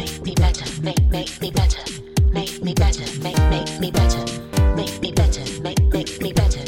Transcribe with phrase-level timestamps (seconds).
[0.00, 1.82] make me better, make make me better,
[2.32, 4.24] make me better, make make me better,
[4.74, 6.59] make me better, make make me better.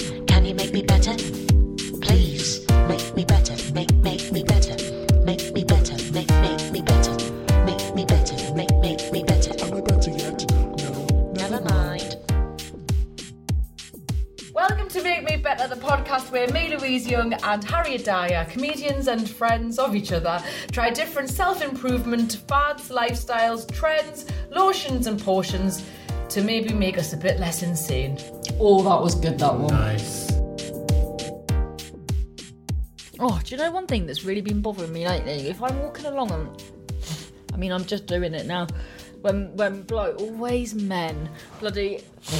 [16.12, 20.90] Podcast where me, Louise Young, and Harriet Dyer, comedians and friends of each other, try
[20.90, 25.86] different self improvement fads, lifestyles, trends, lotions, and portions
[26.28, 28.18] to maybe make us a bit less insane.
[28.60, 29.72] Oh, that was good, that one.
[29.72, 30.30] Nice.
[33.18, 35.48] Oh, do you know one thing that's really been bothering me lately?
[35.48, 36.62] If I'm walking along and
[37.54, 38.66] I mean I'm just doing it now.
[39.22, 42.36] When when bloke always men bloody to,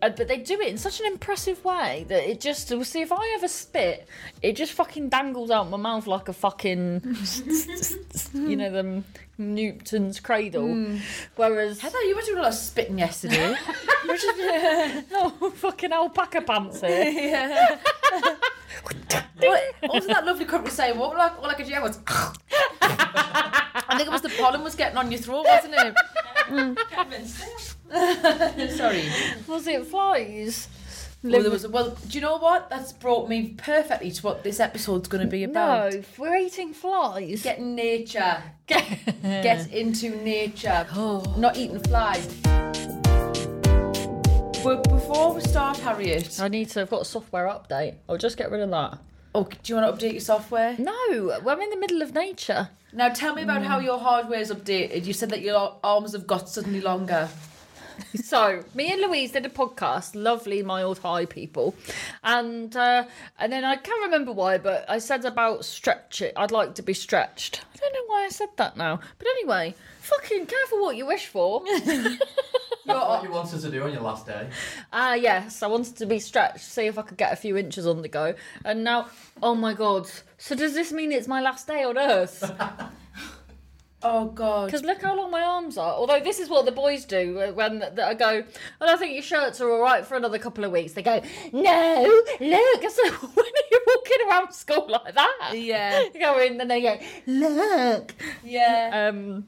[0.00, 3.12] but they do it in such an impressive way that it just we'll see if
[3.12, 4.06] I ever spit,
[4.42, 7.02] it just fucking dangles out my mouth like a fucking
[8.34, 9.04] you know them
[9.38, 10.98] Newton's cradle.
[11.36, 13.56] Whereas Heather, you were doing a lot of spitting yesterday.
[15.12, 17.80] oh fucking alpaca pants here.
[19.40, 20.98] what, what was that lovely company saying?
[20.98, 21.98] What like, all I could hear was.
[22.82, 25.94] I think it was the pollen was getting on your throat, wasn't it?
[26.48, 26.76] Mm.
[28.70, 29.04] Sorry.
[29.48, 30.68] Was it flies?
[31.22, 32.70] Well, there was, well, do you know what?
[32.70, 35.92] That's brought me perfectly to what this episode's going to be about.
[35.92, 37.42] No, we're eating flies.
[37.42, 38.42] Get in nature.
[38.66, 40.86] Get into nature.
[40.92, 41.34] Oh.
[41.36, 42.26] Not eating flies.
[44.62, 46.82] But before we start, Harriet, I need to.
[46.82, 47.96] I've got a software update.
[48.08, 48.98] I'll just get rid of that.
[49.34, 50.76] oh, do you want to update your software?
[50.78, 52.68] No, I'm in the middle of nature.
[52.92, 53.84] Now tell me about how mm.
[53.84, 55.06] your hardware is updated.
[55.06, 57.28] You said that your arms have got suddenly longer.
[58.14, 61.74] So me and Louise did a podcast, lovely mild high people,
[62.22, 63.04] and uh,
[63.38, 66.32] and then I can't remember why, but I said about stretch it.
[66.36, 67.62] I'd like to be stretched.
[67.74, 71.26] I don't know why I said that now, but anyway, fucking careful what you wish
[71.26, 71.62] for.
[71.66, 72.18] That's
[72.84, 74.48] what you wanted to do on your last day.
[74.92, 77.86] Ah, yes, I wanted to be stretched, see if I could get a few inches
[77.86, 78.34] on the go.
[78.64, 79.08] And now,
[79.42, 80.10] oh my god.
[80.38, 82.52] So does this mean it's my last day on Earth?
[84.02, 84.66] Oh God.
[84.66, 85.92] Because look how long my arms are.
[85.92, 88.44] Although this is what the boys do uh, when th- I go,
[88.80, 90.92] well, I think your shirts are all right for another couple of weeks.
[90.92, 91.20] They go,
[91.52, 92.28] no, look.
[92.40, 95.52] I said, when are you walking around school like that?
[95.54, 96.04] Yeah.
[96.14, 98.14] You go in and they go, look.
[98.42, 99.08] Yeah.
[99.10, 99.46] Um,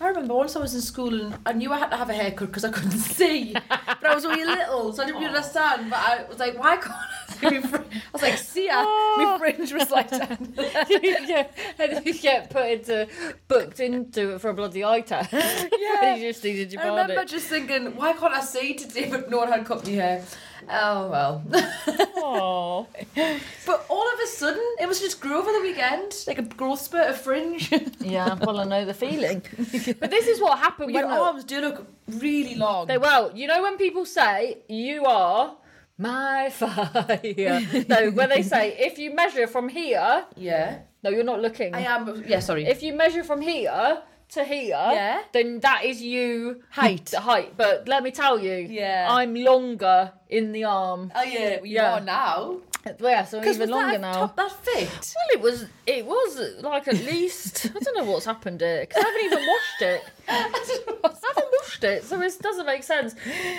[0.00, 2.14] I remember once I was in school and I knew I had to have a
[2.14, 5.88] haircut because I couldn't see, but I was only little, so I didn't really understand.
[5.88, 7.86] But I was like, why can't I see my fringe?
[7.94, 10.88] I was like, see ya, my fringe was like that.
[11.28, 11.46] yeah,
[11.78, 13.08] and you get put into
[13.46, 15.32] booked into it for a bloody eye test.
[15.78, 16.16] Yeah.
[16.16, 17.28] you just needed your I remember body.
[17.28, 19.08] just thinking, why can't I see today?
[19.08, 20.24] But no one had cut my hair.
[20.68, 21.44] Oh well.
[21.50, 22.86] Aww.
[23.66, 26.80] but all of a sudden, it was just grew over the weekend, like a growth
[26.80, 27.72] spurt of fringe.
[28.00, 29.42] Yeah, well, I know the feeling.
[30.00, 32.86] But this is what happened Your when arms do look really long.
[32.86, 35.56] They well, you know when people say you are
[35.96, 37.60] my fire.
[37.88, 41.74] no, when they say if you measure from here, yeah, no, you're not looking.
[41.74, 42.24] I am.
[42.26, 42.66] Yeah, sorry.
[42.66, 45.22] If you measure from here to here, Yeah.
[45.32, 47.12] then that is you Height.
[47.16, 47.56] height.
[47.56, 49.06] But let me tell you, Yeah.
[49.10, 51.12] I'm longer in the arm.
[51.14, 51.94] oh yeah, you Yeah.
[51.94, 52.58] are now.
[53.00, 54.12] Yeah, so even longer that now.
[54.12, 54.90] top that fit?
[54.90, 55.64] Well, it was.
[55.86, 59.46] It was like at least I don't know what's happened here because I haven't even
[59.48, 60.04] washed it.
[60.28, 60.32] I
[61.08, 63.14] haven't washed it, so it doesn't make sense.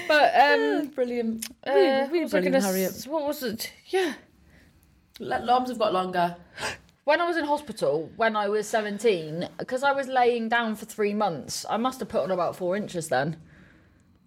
[0.07, 1.47] But um, brilliant.
[1.65, 3.03] uh, Really, really brilliant, gonna Harriet.
[3.07, 3.73] What was it?
[3.87, 4.13] Yeah.
[5.19, 6.35] L- Arms have got longer.
[7.05, 10.85] When I was in hospital, when I was 17, because I was laying down for
[10.85, 13.37] three months, I must have put on about four inches then.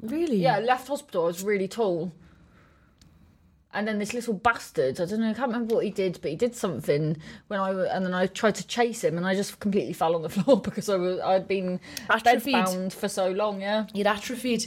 [0.01, 0.37] Really?
[0.37, 2.13] Yeah, left hospital, I was really tall.
[3.75, 6.31] And then this little bastard, I don't know, I can't remember what he did, but
[6.31, 7.17] he did something
[7.49, 10.23] when I and then I tried to chase him, and I just completely fell on
[10.23, 12.55] the floor because I was I'd been Atrophied.
[12.55, 13.61] bedbound for so long.
[13.61, 13.87] Yeah.
[13.93, 14.67] You'd atrophied.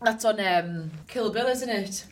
[0.00, 2.06] That's on um, Kill Bill, isn't it?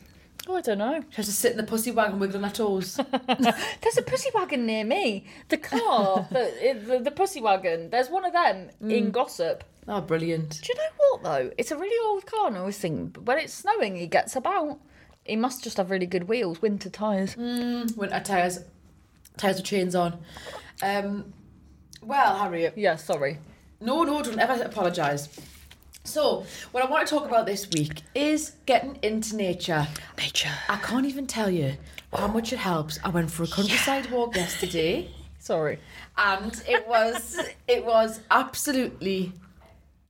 [0.47, 1.01] Oh, I don't know.
[1.09, 2.99] She has to sit in the pussy wagon wiggling her toes.
[3.27, 5.25] There's a pussy wagon near me.
[5.49, 7.89] The car, the, the the pussy wagon.
[7.89, 9.11] There's one of them in mm.
[9.11, 9.63] Glossop.
[9.87, 10.61] oh, brilliant.
[10.61, 11.51] Do you know what though?
[11.57, 14.79] It's a really old car, and I always think when it's snowing, he gets about.
[15.23, 17.35] He must just have really good wheels, winter tyres.
[17.35, 18.59] Mm, winter uh, tyres.
[19.37, 20.19] Tyres with chains on.
[20.83, 21.33] Um,
[22.03, 22.77] well, Harriet.
[22.77, 23.39] Yeah, sorry.
[23.81, 25.27] No, no, don't ever apologise.
[26.05, 29.87] So, what I want to talk about this week is getting into nature.
[30.17, 30.51] Nature.
[30.69, 31.73] I can't even tell you
[32.13, 32.99] how much it helps.
[33.03, 35.09] I went for a countryside walk yesterday.
[35.39, 35.79] Sorry.
[36.17, 39.31] and it was it was absolutely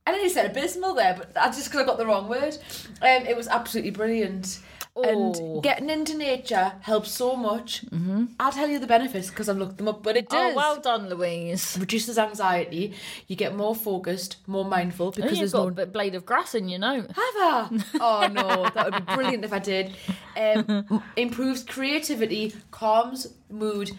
[0.06, 2.56] I nearly said abysmal there, but I just because I got the wrong word.
[3.02, 4.60] Um, it was absolutely brilliant.
[4.98, 5.02] Oh.
[5.04, 7.84] And getting into nature helps so much.
[7.86, 8.24] Mm-hmm.
[8.40, 10.52] I'll tell you the benefits because I've looked them up, but it does.
[10.54, 11.76] Oh, well done, Louise.
[11.78, 12.94] reduces anxiety.
[13.26, 16.24] You get more focused, more mindful Oh, because you've there's got no a blade of
[16.24, 17.08] grass in your note.
[17.08, 17.68] Have I?
[18.00, 19.94] Oh no, that would be brilliant if I did.
[20.36, 23.90] Um, improves creativity, calms mood,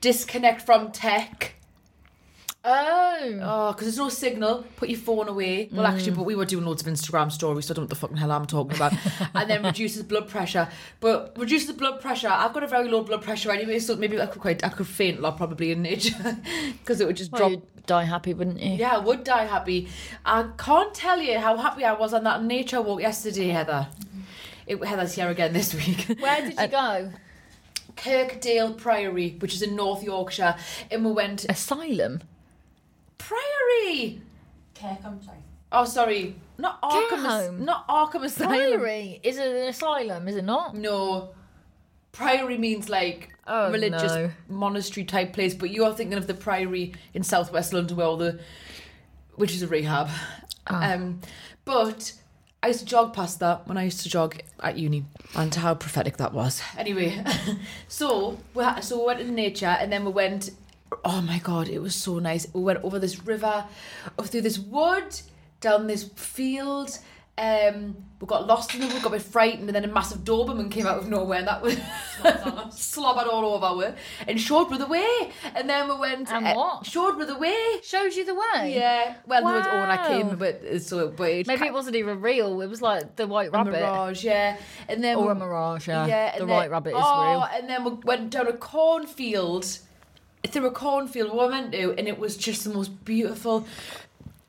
[0.00, 1.55] disconnect from tech.
[2.68, 3.38] Oh.
[3.42, 4.66] Oh, because there's no signal.
[4.74, 5.68] Put your phone away.
[5.70, 5.94] Well, mm.
[5.94, 7.94] actually, but we were doing loads of Instagram stories, so I don't know what the
[7.96, 8.92] fucking hell I'm talking about.
[9.34, 10.68] and then reduces blood pressure.
[10.98, 12.28] But reduces blood pressure.
[12.28, 14.88] I've got a very low blood pressure anyway, so maybe I could quite I could
[14.88, 16.16] faint a lot probably in nature
[16.80, 17.50] because it would just Well, drop.
[17.52, 18.72] you'd die happy, wouldn't you?
[18.72, 19.88] Yeah, I would die happy.
[20.24, 23.86] I can't tell you how happy I was on that nature walk yesterday, Heather.
[24.66, 26.16] It, Heather's here again this week.
[26.18, 27.12] Where did you go?
[27.96, 30.56] Kirkdale Priory, which is in North Yorkshire,
[30.90, 32.20] and we went Asylum.
[33.18, 34.20] Priory.
[34.74, 35.38] Kirkham, sorry.
[35.72, 37.12] Oh, sorry, not Arkham.
[37.26, 37.64] As- home.
[37.64, 38.50] not Arkham Asylum.
[38.80, 40.28] Priory is it an asylum?
[40.28, 40.76] Is it not?
[40.76, 41.30] No,
[42.12, 44.30] Priory means like Oh, religious no.
[44.48, 48.16] monastery type place, but you are thinking of the Priory in southwest London, where all
[48.16, 48.38] the,
[49.34, 50.08] which is a rehab.
[50.66, 50.92] Ah.
[50.94, 51.20] Um,
[51.64, 52.12] but
[52.62, 55.04] I used to jog past that when I used to jog at uni,
[55.34, 56.60] and how prophetic that was.
[56.76, 57.22] Anyway,
[57.88, 60.50] so we ha- so we went in nature, and then we went.
[61.04, 62.46] Oh my god, it was so nice.
[62.52, 63.64] We went over this river,
[64.18, 65.20] up through this wood,
[65.60, 66.98] down this field.
[67.38, 70.20] Um, we got lost in the wood, got a bit frightened, and then a massive
[70.24, 71.76] Doberman came out of nowhere, and that was
[72.70, 73.94] slobbered all over it,
[74.26, 75.30] and showed me the way.
[75.54, 76.30] And then we went.
[76.32, 76.86] And uh, what?
[76.86, 77.54] Showed me the way.
[77.82, 78.74] Showed you the way.
[78.74, 79.16] Yeah.
[79.26, 80.08] Well, no, it's all when I Wow.
[80.08, 82.62] came, but so but it Maybe it wasn't even real.
[82.62, 83.72] It was like the white rabbit.
[83.72, 84.56] mirage, yeah.
[84.88, 86.06] And then Or we- a mirage, yeah.
[86.06, 87.42] yeah, the and white rabbit is oh, real.
[87.52, 89.78] And then we went down a cornfield,
[90.44, 93.66] through a cornfield we were meant to, and it was just the most beautiful.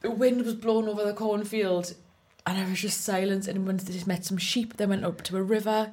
[0.02, 1.96] The wind was blowing over the cornfield,
[2.46, 3.48] and I was just silent.
[3.48, 5.92] And when they just met some sheep, they went up to a river,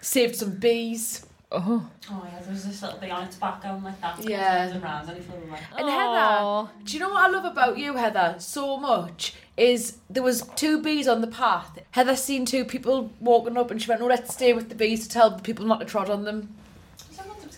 [0.00, 1.26] saved some bees.
[1.52, 1.90] Oh.
[2.08, 4.22] Oh yeah, there was this little bee on its back going like that.
[4.22, 4.68] Yeah.
[4.68, 5.34] And rounds and he flew.
[5.76, 9.34] And Heather, do you know what I love about you, Heather, so much?
[9.56, 11.80] Is there was two bees on the path.
[11.90, 15.02] Heather seen two people walking up, and she went, "Oh, let's stay with the bees
[15.02, 16.54] to tell the people not to trot on them."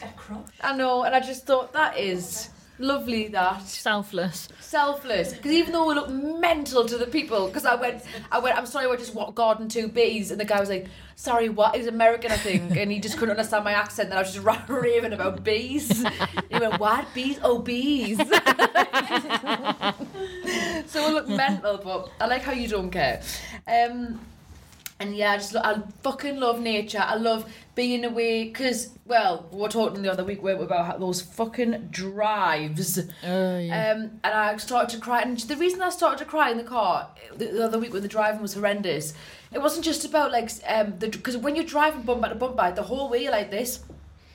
[0.02, 0.60] Someone crushed.
[0.60, 3.28] I know, and I just thought that is lovely.
[3.28, 4.48] That Selfless.
[4.60, 8.56] selfless, because even though we look mental to the people, because I went, I went,
[8.58, 11.76] I'm sorry, I just walked garden two bees, and the guy was like, "Sorry, what?"
[11.76, 14.10] He's American, I think, and he just couldn't understand my accent.
[14.10, 15.88] And I was just raving about bees.
[16.50, 17.38] he went, "What bees?
[17.42, 18.18] Oh, bees."
[20.86, 23.22] so we look mental, but I like how you don't care.
[23.66, 24.20] Um,
[25.02, 27.02] and yeah, I just I fucking love nature.
[27.04, 31.00] I love being away because well, we were talking the other week weren't we, about
[31.00, 32.98] those fucking drives.
[33.24, 33.92] Oh, yeah.
[33.92, 35.22] Um, and I started to cry.
[35.22, 38.02] And the reason I started to cry in the car the, the other week when
[38.02, 39.12] the driving was horrendous,
[39.52, 42.84] it wasn't just about like um the because when you're driving bumper to bumper the
[42.84, 43.80] whole way you're like this.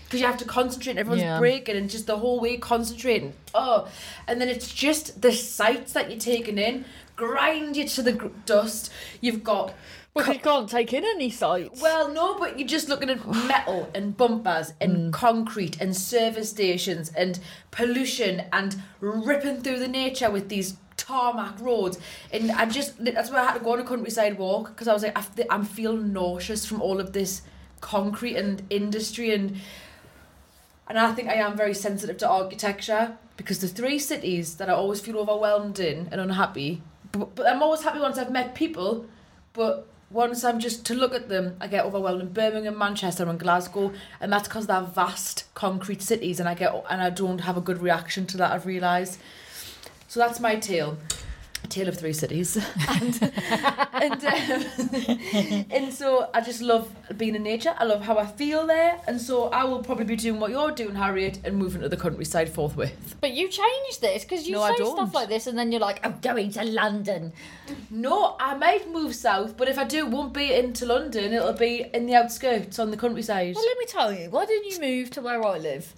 [0.05, 1.37] Because you have to concentrate, and everyone's Yeah.
[1.37, 3.33] braking, and just the whole way concentrating.
[3.53, 3.89] Oh,
[4.25, 6.85] and then it's just the sights that you're taking in
[7.17, 8.89] grind you to the gr- dust.
[9.19, 9.73] You've got
[10.17, 11.81] Because you can't take in any sights.
[11.81, 15.13] well, no, but you're just looking at metal and bumpers and mm.
[15.13, 17.39] concrete and service stations and
[17.71, 21.99] pollution and ripping through the nature with these tarmac roads.
[22.31, 24.93] And I just, that's why I had to go on a countryside walk because I
[24.93, 27.43] was like, I, I'm feeling nauseous from all of this
[27.81, 29.57] concrete and industry and.
[30.89, 34.73] And I think I am very sensitive to architecture because the three cities that I
[34.73, 36.81] always feel overwhelmed in and unhappy,
[37.11, 39.05] but, but I'm always happy once I've met people,
[39.51, 43.39] but once I'm just to look at them, I get overwhelmed in Birmingham, Manchester, and
[43.39, 47.57] Glasgow, and that's because they're vast concrete cities, and I get and I don't have
[47.57, 48.51] a good reaction to that.
[48.51, 49.19] I've realised.
[50.07, 50.97] So that's my tale.
[51.67, 52.55] A tale of three cities,
[52.89, 53.33] and
[53.91, 57.75] and, um, and so I just love being in nature.
[57.77, 60.71] I love how I feel there, and so I will probably be doing what you're
[60.71, 63.17] doing, Harriet, and moving to the countryside forthwith.
[63.19, 66.00] But you changed this because you No, say stuff like this and then you're like,
[66.05, 67.33] I'm going to London.
[67.89, 71.33] No, I might move south, but if I do, it won't be into London.
[71.33, 73.55] It'll be in the outskirts on the countryside.
[73.55, 75.93] Well, let me tell you, why didn't you move to where I live?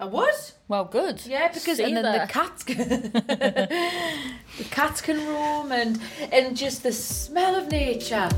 [0.00, 0.34] I would.
[0.68, 1.24] Well, good.
[1.24, 5.98] Yeah, because See and then the cats can the cats can roam and
[6.30, 8.28] and just the smell of nature.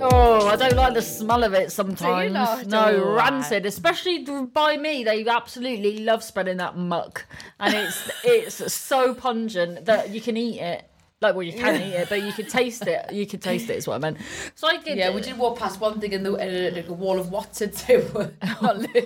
[0.00, 2.66] Oh, I don't like the smell of it sometimes.
[2.68, 5.02] No, Oh, rancid, especially by me.
[5.02, 7.26] They absolutely love spreading that muck,
[7.58, 10.87] and it's it's so pungent that you can eat it.
[11.20, 13.12] Like, well, you can eat it, but you can taste it.
[13.12, 14.18] You can taste it, is what I meant.
[14.54, 14.96] So I did.
[14.96, 17.32] Yeah, we did walk past one thing in the in a, like a wall of
[17.32, 18.08] water too.
[18.62, 19.04] not, li-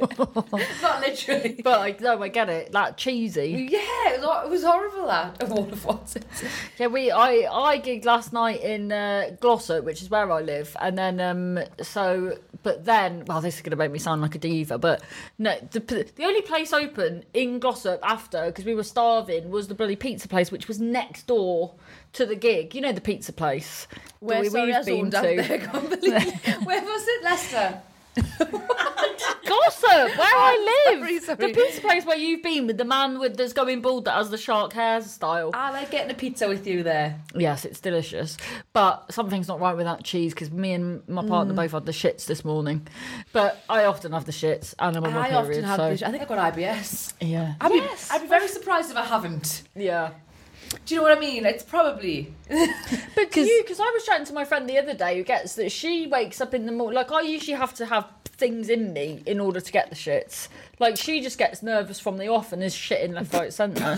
[0.82, 1.60] not literally.
[1.64, 2.74] But I, no, I get it.
[2.74, 3.66] Like cheesy.
[3.70, 3.78] Yeah,
[4.10, 6.24] it was, it was horrible that a wall of Watson.
[6.78, 7.10] Yeah, we.
[7.10, 11.18] I I gigged last night in uh, Glossop, which is where I live, and then
[11.18, 11.60] um.
[11.80, 15.02] So, but then, well, this is gonna make me sound like a diva, but
[15.38, 19.74] no, the the only place open in Glossop after because we were starving was the
[19.74, 21.72] bloody pizza place, which was next door
[22.14, 22.74] to the gig.
[22.74, 23.86] You know the pizza place.
[24.20, 25.16] Where we- sorry, we've been to.
[25.18, 25.58] out there.
[25.58, 26.34] Can't believe-
[26.66, 27.82] Where was it, Leicester?
[29.46, 30.98] Glossop, where I live.
[31.00, 31.36] Sorry, sorry.
[31.52, 34.30] The pizza place where you've been with the man with that's going bald that has
[34.30, 35.50] the shark hairstyle.
[35.54, 37.18] I like getting a pizza with you there.
[37.34, 38.36] Yes, it's delicious.
[38.72, 41.28] But something's not right with that cheese because me and my Mm.
[41.28, 42.86] partner both had the shits this morning.
[43.32, 45.38] But I often have the shits and I'm on my I period.
[45.50, 46.02] often have so, this.
[46.02, 47.14] I think I've got IBS.
[47.20, 47.54] Yeah.
[47.60, 49.62] I'd be, I'd be very surprised if I haven't.
[49.74, 50.10] Yeah.
[50.86, 51.46] Do you know what I mean?
[51.46, 52.34] It's probably.
[53.14, 55.54] But do you, because I was chatting to my friend the other day who gets
[55.56, 56.96] that she wakes up in the morning.
[56.96, 60.48] Like, I usually have to have things in me in order to get the shits.
[60.80, 63.94] Like, she just gets nervous from the off and is shitting left, right, centre.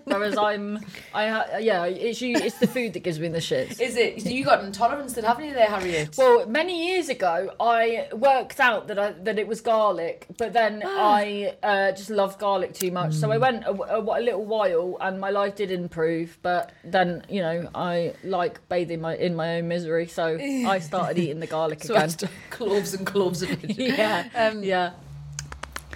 [0.04, 0.80] Whereas I'm,
[1.14, 3.80] I ha- yeah, it's you, it's the food that gives me the shits.
[3.80, 4.20] Is it?
[4.20, 6.14] So you got an intolerance then, haven't you, there, Harriet?
[6.18, 10.82] Well, many years ago, I worked out that I, that it was garlic, but then
[10.86, 13.14] I uh, just loved garlic too much.
[13.14, 16.38] So I went a, a, a little while, and my life did improve.
[16.42, 21.18] But then, you know, I like bathing my in my own misery, so I started
[21.18, 22.08] eating the garlic so again.
[22.10, 23.76] st- cloves and cloves of it.
[23.78, 24.92] yeah, Um, yeah,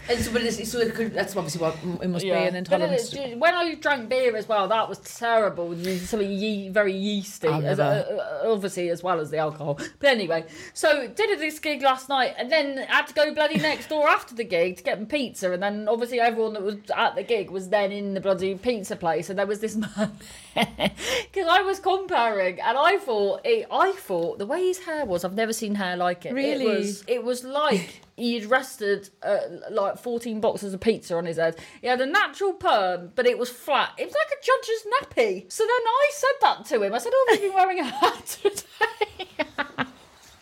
[0.08, 2.42] And so, but it's, so it could, that's obviously what it must yeah.
[2.42, 3.12] be an intolerance.
[3.12, 5.74] it- it- when I drank beer as well, that was terrible.
[5.98, 9.74] Something ye- very yeasty, as, uh, uh, obviously as well as the alcohol.
[9.98, 10.44] But anyway,
[10.74, 14.34] so did this gig last night, and then had to go bloody next door after
[14.34, 17.68] the gig to get pizza, and then obviously everyone that was at the gig was
[17.70, 20.12] then in the bloody pizza place, and there was this man.
[21.32, 25.22] Because I was comparing, and I thought, it, I thought the way his hair was,
[25.22, 26.32] I've never seen hair like it.
[26.32, 26.64] Really?
[26.64, 29.38] it was, it was like he'd rested uh,
[29.70, 31.56] like 14 boxes of pizza on his head.
[31.82, 33.92] He had a natural perm, but it was flat.
[33.98, 35.52] It was like a judge's nappy.
[35.52, 36.94] So then I said that to him.
[36.94, 39.88] I said, "Oh, you've you been wearing a hat today?" and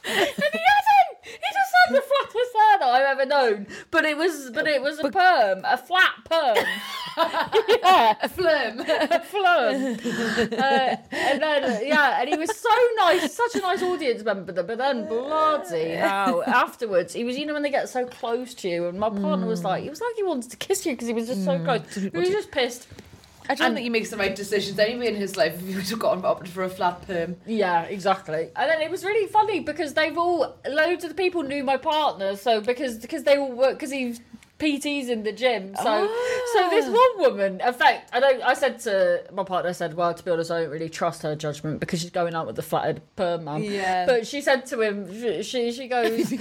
[0.07, 1.19] he hadn't.
[1.25, 3.67] He just had the flattest hair that I've ever known.
[3.91, 6.57] But it was, but it was a perm, a flat perm.
[7.17, 8.81] yeah, a flirm.
[8.81, 10.53] a flirm.
[10.59, 14.53] uh, and then, yeah, and he was so nice, such a nice audience member.
[14.53, 18.69] But then, bloody hell, afterwards, he was, you know, when they get so close to
[18.69, 21.07] you, and my partner was like, he was like he wanted to kiss you because
[21.07, 21.95] he was just so close.
[21.95, 22.89] He was just pissed.
[23.49, 25.75] I don't And- think he makes the right decisions anyway in his life if he
[25.75, 27.37] would have gotten opted for a flat perm.
[27.47, 28.51] Yeah, exactly.
[28.57, 31.77] And then it was really funny because they've all loads of the people knew my
[31.77, 34.21] partner, so because because they all work because he's
[34.59, 35.75] PTs in the gym.
[35.77, 36.71] So so ah.
[36.71, 38.43] this one woman, in fact, I don't.
[38.43, 41.23] I said to my partner, I said, well, to be honest, I don't really trust
[41.23, 43.65] her judgment because she's going out with the flattered perm man.
[43.65, 44.07] Yeah.
[44.07, 46.39] But she said to him, she she, she goes, she,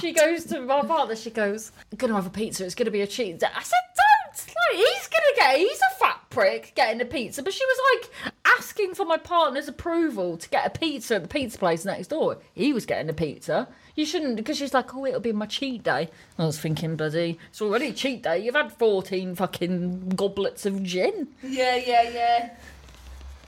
[0.00, 2.64] she goes to my partner, she goes, I'm gonna have a pizza.
[2.64, 3.42] It's gonna be a cheat.
[3.42, 4.07] I said, don't.
[4.32, 5.58] Like, he's gonna get.
[5.58, 7.42] He's a fat prick getting a pizza.
[7.42, 7.78] But she was
[8.24, 12.08] like asking for my partner's approval to get a pizza at the pizza place next
[12.08, 12.38] door.
[12.54, 13.68] He was getting a pizza.
[13.94, 16.08] You shouldn't because she's like, oh, it'll be my cheat day.
[16.38, 18.38] I was thinking, bloody, it's already cheat day.
[18.44, 21.28] You've had fourteen fucking goblets of gin.
[21.42, 22.50] Yeah, yeah, yeah.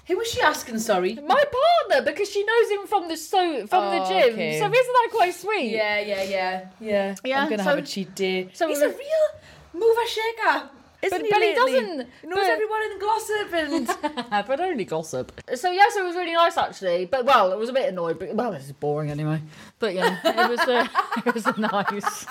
[0.07, 1.15] Who was she asking, sorry?
[1.15, 1.45] My
[1.89, 4.33] partner, because she knows him from the so from the Oh, gym.
[4.35, 4.59] okay.
[4.59, 5.71] So isn't that quite sweet?
[5.71, 7.15] Yeah, yeah, yeah, yeah.
[7.23, 8.49] Yeah, I'm gonna so- have a cheat day.
[8.53, 8.97] so he's a real
[9.73, 10.71] mover shaker.
[11.03, 11.73] Isn't But- he but he lately?
[11.81, 15.33] doesn't- He knows but- everyone in Glossop and but only gossip.
[15.55, 17.07] So yes, it was really nice actually.
[17.07, 18.19] But well, it was a bit annoyed.
[18.19, 19.41] But well, this is boring anyway.
[19.79, 20.61] But yeah, it was.
[20.61, 20.87] Uh,
[21.25, 22.27] it was nice.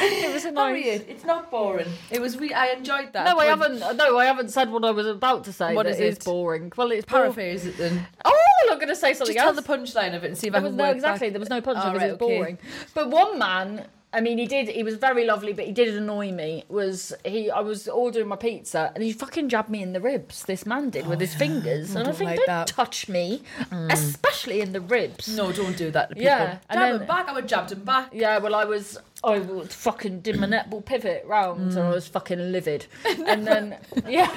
[0.00, 1.02] It was a nice.
[1.06, 1.86] It's not boring.
[2.10, 2.38] It was.
[2.38, 3.26] Re- I enjoyed that.
[3.26, 3.78] No, I haven't.
[3.96, 5.74] No, I haven't said what I was about to say.
[5.74, 6.24] What is is it?
[6.24, 6.72] boring.
[6.76, 7.04] Well, it's.
[7.04, 8.06] Paraphrase it then.
[8.24, 8.34] Oh,
[8.70, 10.60] I'm going to say Just something tell the punchline of it and see if I
[10.60, 11.28] There was can no exactly.
[11.28, 11.32] back.
[11.34, 12.36] There was no punchline Oh, because right, it was okay.
[12.38, 12.58] boring.
[12.94, 14.68] But one man, I mean, he did.
[14.68, 16.64] He was very lovely, but he did annoy me.
[16.68, 17.50] Was he?
[17.50, 20.44] I was ordering my pizza, and he fucking jabbed me in the ribs.
[20.44, 23.42] This man did with his oh, fingers, and I think, like don't that." touch me,
[23.70, 23.92] mm.
[23.92, 25.36] especially in the ribs.
[25.36, 26.24] No, don't do that to people.
[26.24, 27.28] Yeah, Jab and then- him back.
[27.28, 28.08] I would jabbed him back.
[28.14, 28.98] Yeah, well, I was.
[29.24, 31.94] I fucking did my netball pivot round, and I mm.
[31.94, 32.86] was fucking livid.
[33.28, 34.30] And then, yeah,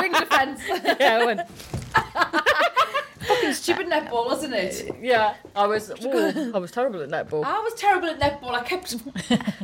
[0.00, 0.60] Ring defence.
[0.68, 1.40] yeah, I went,
[3.26, 4.96] Fucking stupid netball, wasn't it?
[5.00, 5.90] yeah, I was.
[6.04, 7.44] ooh, I was terrible at netball.
[7.44, 8.50] I was terrible at netball.
[8.52, 8.96] I kept.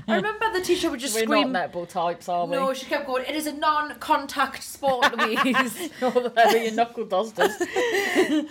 [0.09, 1.52] I remember the teacher would just We're scream.
[1.52, 2.52] not netball types, are we?
[2.57, 3.25] No, she kept going.
[3.26, 5.90] It is a non-contact sport, Louise.
[6.00, 7.57] the heavy knuckle dusters.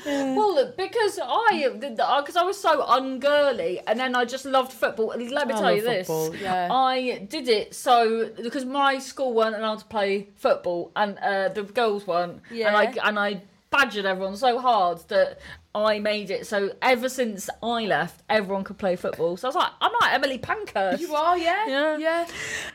[0.05, 5.07] well, because I, because I was so ungirly, and then I just loved football.
[5.07, 6.69] Let me I tell you love this: football, yeah.
[6.71, 11.63] I did it so because my school weren't allowed to play football, and uh, the
[11.63, 12.41] girls weren't.
[12.51, 12.67] Yeah.
[12.67, 15.39] And I and I badgered everyone so hard that
[15.75, 19.37] I made it so ever since I left, everyone could play football.
[19.37, 20.99] So I was like, I'm like Emily Pankhurst.
[21.01, 21.97] You are, yeah, Yeah.
[21.97, 22.27] yeah.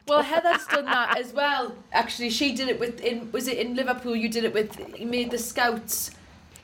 [0.06, 1.74] Well, Heather's done that as well.
[1.92, 3.00] Actually, she did it with.
[3.00, 4.14] In was it in Liverpool?
[4.14, 4.78] You did it with.
[4.98, 6.12] You made the scouts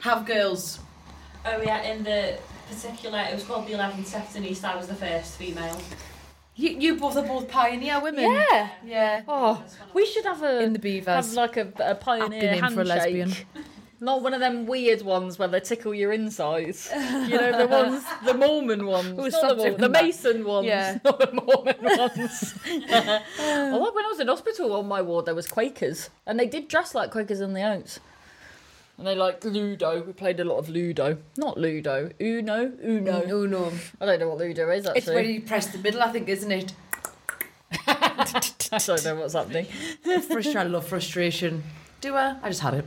[0.01, 0.79] have girls.
[1.45, 2.39] Oh yeah, in the
[2.71, 4.65] particular, it was called the 11th Sefton East.
[4.65, 5.81] I was the first female.
[6.55, 8.31] You, you both are both pioneer women.
[8.31, 8.69] Yeah.
[8.85, 9.23] Yeah.
[9.27, 11.07] Oh, we should have a In the Beavers.
[11.07, 12.87] have like a, a pioneer Happy name for a handshake.
[12.87, 13.33] lesbian.
[14.03, 16.89] Not one of them weird ones where they tickle your insides.
[16.95, 19.89] You know the ones, the Mormon ones, not the, Mor- doing the.
[19.91, 20.99] Mason ones, Yeah.
[21.05, 22.55] not the Mormon ones.
[22.91, 23.75] Um.
[23.75, 26.69] Although when I was in hospital on my ward, there was Quakers, and they did
[26.69, 28.01] dress like Quakers in the Oats.
[28.97, 30.03] And they liked Ludo.
[30.03, 31.19] We played a lot of Ludo.
[31.37, 32.11] Not Ludo.
[32.21, 32.73] Uno.
[32.83, 33.21] Uno.
[33.23, 33.73] Mm, no, no.
[34.01, 34.99] I don't know what Ludo is actually.
[34.99, 36.73] It's when you press the middle, I think, isn't it?
[37.87, 39.67] I don't know what's happening.
[40.03, 40.57] Frustration.
[40.57, 41.63] I love frustration.
[42.01, 42.37] Do I?
[42.43, 42.85] I just had it.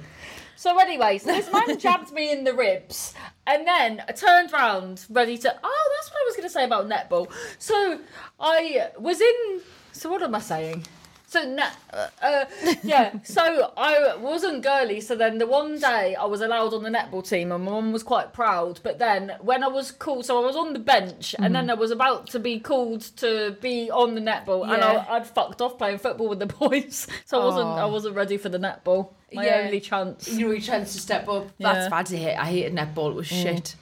[0.56, 3.14] So anyway, so this man jabbed me in the ribs,
[3.46, 5.50] and then I turned round, ready to.
[5.64, 7.32] Oh, that's what I was going to say about netball.
[7.60, 8.00] So
[8.40, 9.62] I was in.
[9.92, 10.86] So what am I saying?
[11.34, 12.46] So na- uh, uh,
[12.84, 15.02] yeah, so I wasn't girly.
[15.02, 17.92] So then the one day I was allowed on the netball team, and my mum
[17.92, 18.80] was quite proud.
[18.84, 21.74] But then when I was called, so I was on the bench, and then I
[21.74, 25.06] was about to be called to be on the netball, and Yeah.
[25.10, 27.68] I, I'd fucked off playing football with the boys, so I wasn't.
[27.68, 29.10] I wasn't ready for the netball.
[29.34, 29.64] My Yeah.
[29.66, 30.30] only chance.
[30.32, 31.48] Your chance to step up.
[31.58, 31.74] Yeah.
[31.74, 32.38] That's bad to hit.
[32.38, 33.10] I hated netball.
[33.10, 33.76] It was shit.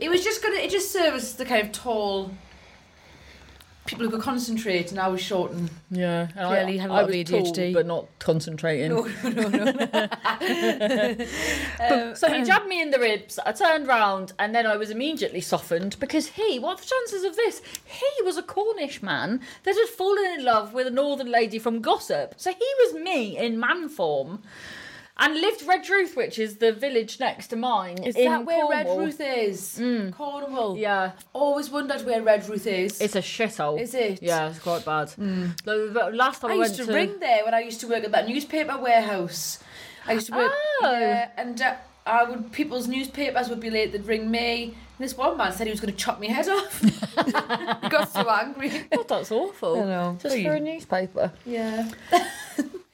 [0.00, 0.56] It was just gonna.
[0.56, 2.30] It just serves the kind of tall
[3.86, 6.92] people who could concentrate, and I was short and Yeah, and Clearly I, had a
[6.92, 7.54] I lot of was ADHD.
[7.54, 8.90] tall, but not concentrating.
[8.92, 11.26] no, no, no.
[11.80, 13.38] Um, So he jabbed me in the ribs.
[13.44, 16.58] I turned round, and then I was immediately softened because he.
[16.58, 17.60] What are the chances of this?
[17.84, 21.80] He was a Cornish man that had fallen in love with a northern lady from
[21.82, 22.34] Glossop.
[22.36, 24.42] So he was me in man form,
[25.16, 28.02] and lived Redruth, which is the village next to mine.
[28.02, 28.98] Is in that where Cornwall.
[28.98, 30.12] Red Ruth is?
[30.16, 30.76] Cornwall.
[30.76, 33.00] Yeah, Always wondered where Redruth is.
[33.00, 33.80] it's a shithole.
[33.80, 34.22] Is it?
[34.22, 35.08] Yeah, it's quite bad.
[35.08, 37.88] The, the last time I, I went used to, ring there when I used to
[37.88, 39.60] work at that newspaper warehouse.
[40.06, 40.52] I used to work,
[40.82, 40.98] Oh.
[40.98, 43.92] yeah, and uh, I would people's newspapers would be late.
[43.92, 44.74] They'd ring me.
[44.98, 46.80] And this one man said he was going to chop my head off.
[47.82, 48.70] he got so angry.
[48.94, 49.80] God, that's awful.
[49.82, 50.18] I know.
[50.20, 51.32] Just for a newspaper.
[51.46, 51.90] Yeah.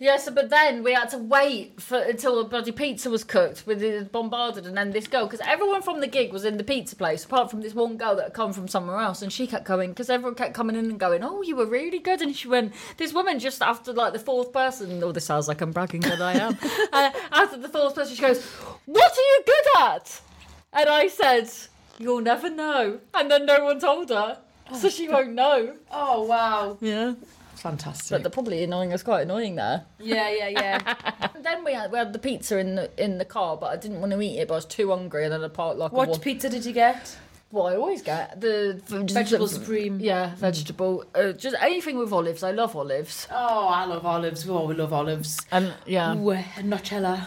[0.00, 3.82] Yes, but then we had to wait for until the bloody pizza was cooked with
[3.82, 6.96] it bombarded, and then this girl, because everyone from the gig was in the pizza
[6.96, 9.66] place, apart from this one girl that had come from somewhere else, and she kept
[9.66, 12.48] going because everyone kept coming in and going, "Oh, you were really good," and she
[12.48, 16.00] went, "This woman just after like the fourth person." Oh, this sounds like I'm bragging,
[16.00, 16.56] but I am.
[16.94, 18.42] uh, after the fourth person, she goes,
[18.86, 20.20] "What are you good at?"
[20.72, 21.50] And I said,
[21.98, 24.38] "You'll never know," and then no one told her,
[24.74, 25.74] so she won't know.
[25.92, 26.78] Oh wow.
[26.80, 27.16] Yeah,
[27.60, 28.10] Fantastic.
[28.10, 29.84] but they're probably annoying us quite annoying there.
[29.98, 30.94] yeah, yeah, yeah.
[31.42, 34.00] Then we had we had the pizza in the in the car, but I didn't
[34.00, 34.48] want to eat it.
[34.48, 36.20] But I was too hungry, and then I parked like what one.
[36.20, 37.16] pizza did you get?
[37.50, 39.98] What I always get the Vegetable supreme.
[40.00, 41.04] Yeah, vegetable.
[41.14, 42.42] Uh, just anything with olives.
[42.44, 43.26] I love olives.
[43.30, 44.48] Oh, I love olives.
[44.48, 45.40] Oh, we love olives.
[45.50, 47.26] And yeah, Ooh, nutella.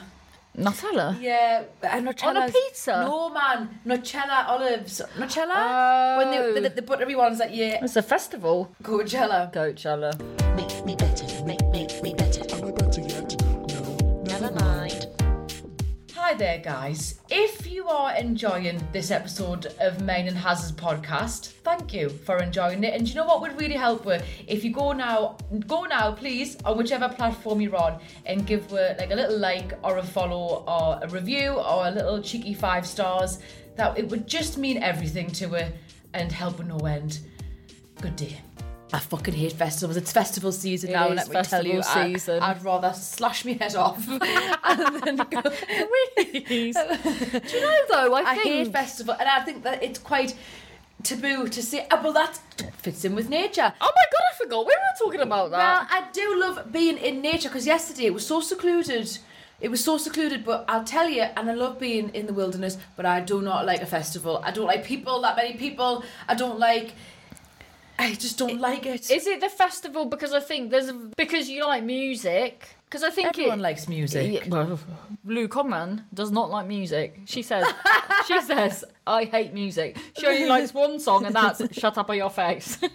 [0.57, 1.19] Nutella.
[1.19, 2.27] Yeah, and nutella.
[2.27, 2.91] On a pizza?
[3.07, 3.79] No, man.
[3.85, 5.01] Nutella olives.
[5.17, 6.17] Nutella?
[6.17, 6.53] when Oh.
[6.53, 8.73] they, the, the buttery ones that you It's a festival.
[8.83, 9.51] Coachella.
[9.51, 10.13] Coachella.
[10.55, 12.41] Make me better, make, make me better.
[12.55, 13.41] Am I better yet?
[13.41, 14.23] No.
[14.25, 15.07] Never mind.
[16.13, 17.19] Hi there, guys.
[17.31, 22.83] If you are enjoying this episode of Main and Hazard's podcast, thank you for enjoying
[22.83, 22.93] it.
[22.93, 26.55] And you know what would really help with if you go now, go now, please,
[26.65, 30.63] on whichever platform you're on, and give her like a little like or a follow
[30.67, 33.39] or a review or a little cheeky five stars.
[33.75, 35.73] That it would just mean everything to her
[36.13, 37.21] and help her no end.
[38.01, 38.39] Good day.
[38.93, 39.97] I fucking hate festivals.
[39.97, 41.81] It's festival season It now, let me tell you.
[41.81, 42.43] festival I- season.
[42.43, 44.07] I'd rather slash my head off
[44.63, 45.41] and then go,
[46.45, 46.75] Please.
[46.75, 48.13] Do you know though?
[48.15, 50.35] I, I think hate festival, and I think that it's quite
[51.01, 52.37] taboo to say, oh, uh, well, that
[52.77, 53.73] fits in with nature.
[53.81, 55.87] Oh my god, I forgot we were talking about Well, that.
[55.91, 59.17] I do love being in nature because yesterday it was so secluded.
[59.59, 62.77] It was so secluded, but I'll tell you, and I love being in the wilderness,
[62.95, 64.41] but I do not like a festival.
[64.43, 66.03] I don't like people, that many people.
[66.27, 66.93] I don't like.
[67.99, 69.09] I just don't like it.
[69.11, 72.67] Is it the festival because I think there's a, because you like music?
[72.85, 74.31] Because I think Everyone it, likes music.
[74.33, 74.79] Yeah, well,
[75.25, 77.21] Lou Conran does not like music.
[77.25, 77.65] She says,
[78.27, 79.97] she says, I hate music.
[80.17, 82.77] She only likes one song, and that's "Shut Up on Your Face."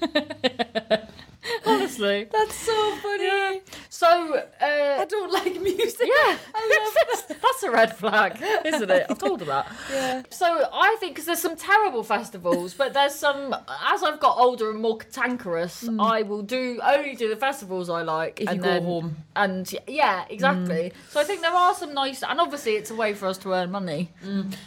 [1.66, 3.62] Honestly, That's so funny.
[3.88, 6.06] so uh, I don't like music.
[6.06, 9.06] yeah, I love that's a red flag, isn't it?
[9.10, 9.66] I've told her that.
[9.90, 10.22] Yeah.
[10.30, 13.54] So I think because there's some terrible festivals, but there's some.
[13.86, 18.02] As I've got older and more cantankerous, I will do only do the festivals I
[18.02, 18.40] like.
[18.40, 19.04] If and you go then- home.
[19.10, 19.14] Hmm.
[19.36, 20.92] And yeah, exactly.
[21.10, 23.52] So I think there are some nice, and obviously it's a way for us to
[23.54, 24.10] earn money.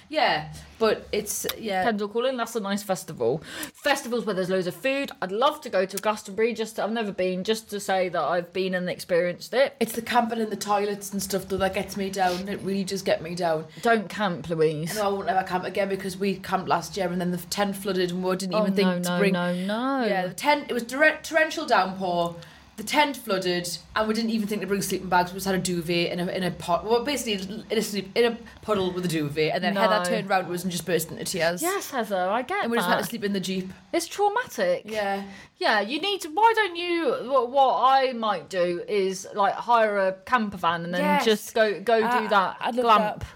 [0.10, 1.84] Yeah, but it's yeah.
[1.84, 3.43] Kendal Calling, that's a nice festival.
[3.74, 5.12] Festivals where there's loads of food.
[5.21, 6.54] I'd love to go to Glastonbury.
[6.54, 9.76] Just I've never been, just to say that I've been and experienced it.
[9.80, 12.47] It's the camping in the toilets and stuff though that gets me down.
[12.47, 13.65] It really just get me down.
[13.81, 14.95] Don't camp, Louise.
[14.95, 17.75] No, I won't ever camp again because we camped last year and then the tent
[17.75, 19.33] flooded and we didn't oh, even oh, think no, to no, bring.
[19.33, 20.05] no, no.
[20.05, 20.65] Yeah, the tent.
[20.69, 22.35] It was direct, torrential downpour.
[22.77, 25.31] The tent flooded, and we didn't even think to bring sleeping bags.
[25.31, 26.84] We just had a duvet in a in a pot.
[26.84, 27.34] Well, basically
[27.69, 29.81] in a sleep in a puddle with a duvet, and then No.
[29.81, 31.62] Heather turned around to us and just burst into tears.
[31.62, 33.71] Yes, Heather, I get and we just had to sleep in the jeep.
[33.93, 34.84] It's traumatic.
[34.86, 35.23] Yeah,
[35.57, 36.29] Yeah, you need to.
[36.29, 37.12] Why don't you?
[37.29, 41.25] What, what I might do is like hire a camper van and then Yes.
[41.25, 43.19] just go go do I- that I'd love glamp.
[43.19, 43.27] that.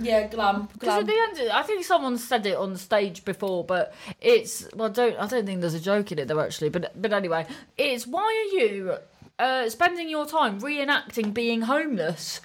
[0.00, 3.94] Yeah, glam, Because at the end, I think someone said it on stage before, but
[4.20, 6.70] it's well, don't I don't think there's a joke in it though actually.
[6.70, 7.46] But but anyway,
[7.78, 8.96] it's why are you
[9.38, 12.40] uh, spending your time reenacting being homeless?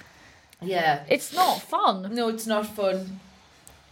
[0.62, 2.14] Yeah, It's not fun.
[2.14, 3.20] no, it's not fun.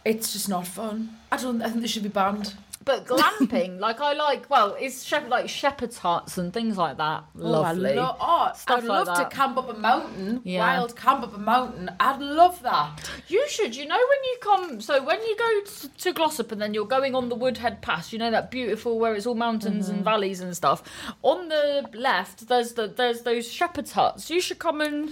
[0.05, 1.17] It's just not fun.
[1.31, 1.61] I don't.
[1.61, 2.53] I think they should be banned.
[2.89, 7.23] But glamping, like I like, well, it's like shepherd's huts and things like that.
[7.35, 7.91] Lovely.
[7.91, 9.29] Oh, I lo- oh, I'd like love that.
[9.29, 10.59] to camp up a mountain, Yeah.
[10.61, 11.91] wild camp up a mountain.
[11.99, 13.07] I'd love that.
[13.27, 13.75] You should.
[13.75, 14.81] You know when you come.
[14.81, 18.11] So when you go to, to Glossop and then you're going on the Woodhead Pass,
[18.11, 19.95] you know that beautiful where it's all mountains Mm-hmm.
[19.97, 20.81] and valleys and stuff.
[21.21, 24.29] On the left, there's the there's those shepherds huts.
[24.31, 25.11] You should come and.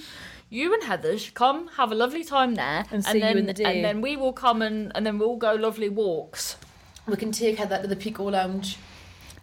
[0.49, 3.45] You and Heather should come have a lovely time there, And see you then, in
[3.47, 3.65] the day.
[3.65, 6.55] And then we will come and and then we'll go lovely walks.
[7.07, 8.77] We can take Heather to the Pico Lounge.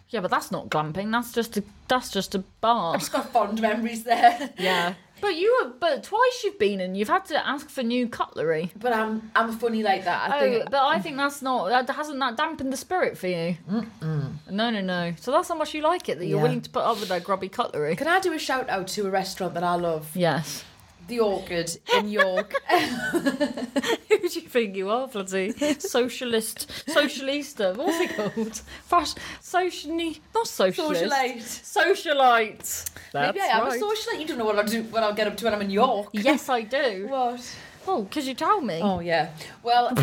[0.09, 1.11] Yeah, but that's not glamping.
[1.11, 2.93] That's just a that's just a bar.
[2.93, 4.51] I've just got fond memories there.
[4.57, 4.93] Yeah.
[5.21, 8.71] But you were, but twice you've been and you've had to ask for new cutlery.
[8.75, 10.29] But I'm I'm funny like that.
[10.29, 13.27] I Oh, think but I think that's not that hasn't that dampened the spirit for
[13.27, 13.57] you.
[13.69, 14.33] Mm-mm.
[14.51, 15.13] No, no, no.
[15.19, 16.43] So that's how much you like it that you're Yeah.
[16.43, 17.95] willing to put up with that grubby cutlery.
[17.95, 20.11] Can I do a shout out to a restaurant that I love?
[20.13, 20.63] Yes.
[21.07, 22.53] The Orchid in York.
[23.11, 27.75] Who do you think you are, bloody socialist, socialista?
[27.77, 28.55] What's it called?
[28.85, 31.03] Fash, socially, not socialist.
[31.03, 31.41] Socialite.
[31.77, 32.89] Socialite.
[33.11, 33.79] That's Maybe I am right.
[33.79, 34.19] a socialite.
[34.19, 36.09] You don't know what I'll do when I'll get up to when I'm in York.
[36.13, 37.07] Yes, I do.
[37.15, 37.55] What?
[37.87, 38.79] Oh, because you tell me.
[38.81, 39.29] Oh yeah.
[39.61, 39.93] Well,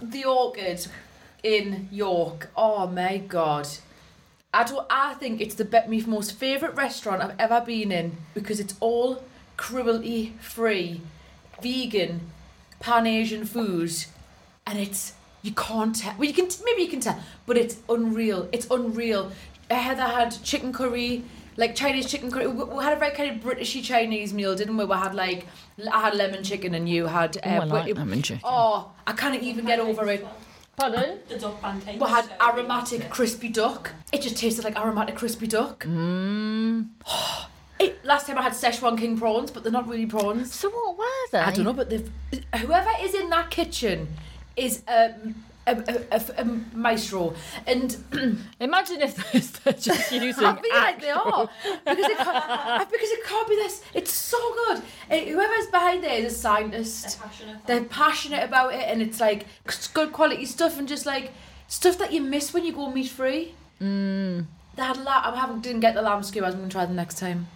[0.00, 0.86] the Orchid
[1.42, 2.50] in York.
[2.56, 3.68] Oh my god.
[4.54, 4.86] I don't.
[4.88, 9.22] I think it's the be- most favourite restaurant I've ever been in because it's all
[9.56, 11.00] cruelty free,
[11.62, 12.20] vegan,
[12.80, 14.08] pan Asian foods,
[14.66, 16.14] and it's you can't tell.
[16.18, 18.48] Well, you can maybe you can tell, but it's unreal.
[18.52, 19.32] It's unreal.
[19.70, 21.24] Heather had chicken curry.
[21.56, 24.76] Like Chinese chicken curry, we we had a very kind of Britishy Chinese meal, didn't
[24.76, 24.84] we?
[24.84, 25.46] We had like,
[25.92, 27.36] I had lemon chicken and you had.
[27.44, 28.42] Oh, I uh, like Brit- lemon chicken.
[28.42, 30.26] Oh, I can't even get over it.
[30.76, 31.20] Pardon?
[31.28, 32.00] The duck pancakes.
[32.00, 33.92] We had aromatic crispy duck.
[34.12, 35.84] It just tasted like aromatic crispy duck.
[35.84, 36.88] Mmm.
[37.78, 40.54] It, last time I had Szechuan king prawns, but they're not really prawns.
[40.54, 41.38] So what were they?
[41.38, 42.10] I don't know, but they've,
[42.56, 44.08] whoever is in that kitchen
[44.56, 45.34] is um,
[45.66, 47.34] a, a, a, a maestro.
[47.66, 47.96] And
[48.60, 50.44] Imagine if they're just using.
[50.44, 51.48] I feel like they are
[51.84, 53.82] because it can't, because it can't be this.
[53.92, 54.82] It's so good.
[55.10, 57.20] Eh, whoever's behind there is a They're scientist.
[57.20, 57.56] passionate.
[57.66, 61.32] They're passionate about it, and it's like it's good quality stuff, and just like
[61.66, 63.54] stuff that you miss when you go meat free.
[63.80, 64.46] Mm.
[64.76, 65.22] They had lamb.
[65.34, 66.46] I haven't didn't get the lamb skewer.
[66.46, 67.48] I'm gonna try them next time.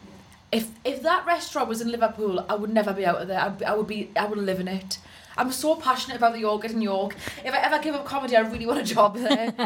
[0.50, 3.40] If if that restaurant was in Liverpool, I would never be out of there.
[3.40, 4.10] I'd, be- I would be.
[4.16, 4.98] I would live in it.
[5.36, 7.14] I'm so passionate about the Orchid in York.
[7.44, 9.54] If I ever give up comedy, I really want a job there.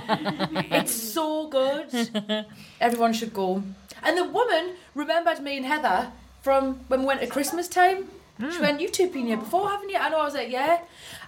[0.70, 2.46] it's so good.
[2.80, 3.62] Everyone should go.
[4.02, 8.08] And the woman remembered me and Heather from when we went at Christmas time.
[8.38, 9.96] She went, you two been here before, haven't you?
[9.98, 10.80] I know, I was like, yeah.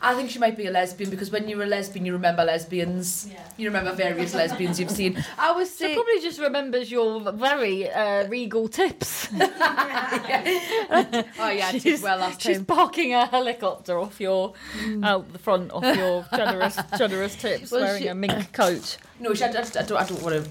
[0.02, 3.28] I think she might be a lesbian because when you're a lesbian, you remember lesbians.
[3.30, 3.38] Yeah.
[3.56, 5.22] You remember various lesbians you've seen.
[5.38, 9.28] I was She probably just remembers your very uh, regal tips.
[9.32, 9.36] oh
[11.50, 12.66] yeah, I did well last she's time.
[12.66, 14.54] parking a helicopter off your
[15.02, 18.96] out the front off your generous generous tips, Well, wearing she- a mink coat.
[19.20, 20.50] No, she, I, just, I don't, I don't want to.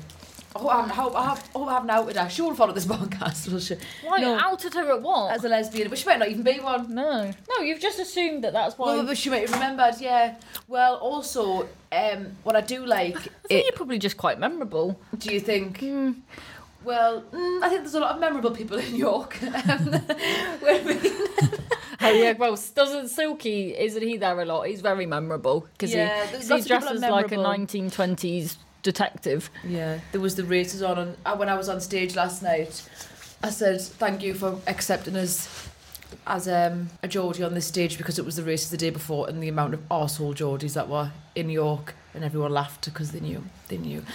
[0.56, 2.30] Oh, I hope, I hope, I hope I haven't outed her.
[2.30, 3.76] She won't follow this podcast, will she?
[4.04, 4.38] Why No.
[4.40, 5.32] outed her at what?
[5.34, 6.94] As a lesbian, but she might not even be one.
[6.94, 8.96] no, no, you've just assumed that that's why.
[8.96, 10.36] Well, but she might have remembered, yeah.
[10.68, 15.00] Well, also, um, what I do like, I think it, you're probably just quite memorable.
[15.18, 15.84] do you think?
[16.84, 19.38] Well, mm, I think there's a lot of memorable people in York.
[19.70, 20.02] Um,
[22.06, 24.68] Oh yeah, well, doesn't Silky isn't he there a lot?
[24.68, 29.50] He's very memorable because Yeah, he, he dresses like a 1920s detective.
[29.64, 32.88] yeah, there was the races on, and uh, when I was on stage last night.
[33.46, 35.68] I said thank you for accepting us
[36.26, 38.90] as um, a Geordie on this stage because it was the race of the day
[38.90, 43.12] before and the amount of arsehole Geordies that were in York and everyone laughed because
[43.12, 44.06] they knew they knew.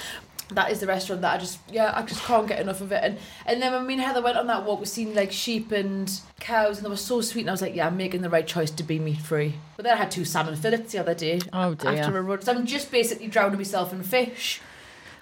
[0.53, 3.01] That is the restaurant that I just yeah I just can't get enough of it
[3.05, 5.73] and and then when me and Heather went on that walk we seen like sheep
[5.73, 8.31] and cows and they were so sweet and I was like yeah I'm making the
[8.31, 11.15] right choice to be meat free but then I had two salmon fillets the other
[11.15, 11.91] day Oh dear.
[11.91, 14.61] after a run so I'm just basically drowning myself in fish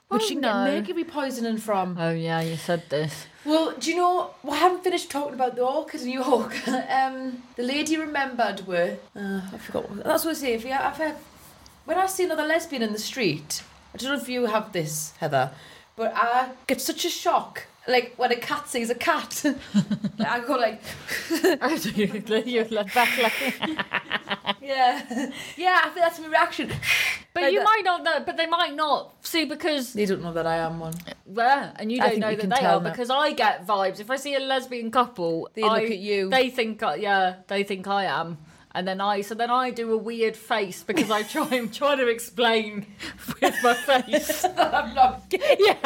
[0.08, 0.64] which Oh, you no.
[0.64, 3.26] get mercury poisoning from Oh yeah, you said this.
[3.44, 4.30] well, do you know?
[4.44, 6.68] Well, I haven't finished talking about the orchid in York.
[6.68, 9.90] um, the lady remembered were uh, I forgot.
[9.90, 10.52] What, that's what I say.
[10.54, 11.16] If you, I've had,
[11.86, 15.12] when I see another lesbian in the street, I don't know if you have this,
[15.18, 15.50] Heather,
[15.96, 17.64] but I get such a shock.
[17.88, 19.44] Like when a cat sees a cat,
[20.18, 20.82] I go like?
[22.46, 23.32] You're like back like.
[24.60, 25.80] yeah, yeah.
[25.84, 26.70] I think that's my reaction.
[27.32, 27.64] But Like you that.
[27.66, 28.20] might not know.
[28.24, 30.94] But they might not see because They don't know that I am one.
[31.30, 32.90] yeah, and you I don't think know you that can they tell are now.
[32.90, 34.00] because I get vibes.
[34.00, 36.30] If I see a lesbian couple, They I, look at you.
[36.30, 38.38] They think, I- yeah, they think I am.
[38.76, 41.96] And then I, so then I do a weird face because I try and try
[41.96, 42.84] to explain
[43.40, 44.44] with my face.
[44.58, 45.56] I'm not gay.
[45.58, 45.78] yeah.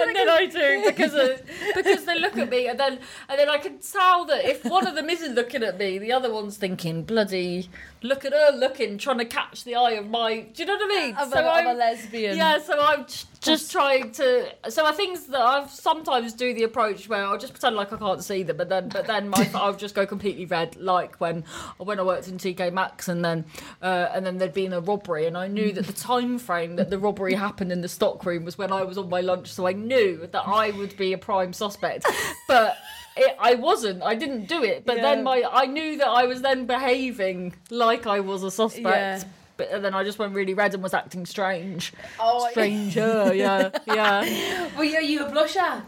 [0.00, 1.42] and then I do because of,
[1.74, 4.86] because they look at me and then and then I can tell that if one
[4.86, 7.68] of them isn't looking at me, the other one's thinking, bloody
[8.02, 10.90] look at her looking, trying to catch the eye of my do you know what
[10.90, 11.16] I mean?
[11.18, 12.36] I'm, a, I'm a lesbian.
[12.36, 13.04] yeah, so I'm
[13.46, 14.52] just trying to.
[14.68, 17.96] So I think that I sometimes do the approach where I'll just pretend like I
[17.96, 21.44] can't see them, but then but then my I'll just go completely red, like when
[21.78, 23.44] when I worked in TK Maxx, and then
[23.82, 26.90] uh, and then there'd been a robbery, and I knew that the time frame that
[26.90, 29.66] the robbery happened in the stock room was when I was on my lunch, so
[29.66, 32.06] I knew that I would be a prime suspect,
[32.48, 32.76] but.
[33.18, 34.02] It, I wasn't.
[34.02, 34.84] I didn't do it.
[34.84, 35.02] But Yeah.
[35.04, 38.84] then my, I knew that I was then behaving like I was a suspect.
[38.84, 39.22] Yeah.
[39.56, 41.92] But and then I just went really red and was acting strange.
[42.20, 44.68] Oh, Stranger, yeah, yeah.
[44.76, 45.82] Well, yeah, you a blusher.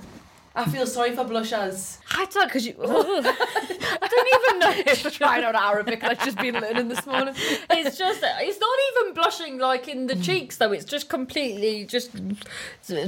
[0.59, 1.99] I feel sorry for blushers.
[2.11, 2.75] I don't because you.
[2.83, 4.92] I don't even know.
[4.92, 7.35] If Trying out Arabic, I've just been learning this morning.
[7.71, 10.73] It's just it's not even blushing like in the cheeks though.
[10.73, 12.11] It's just completely just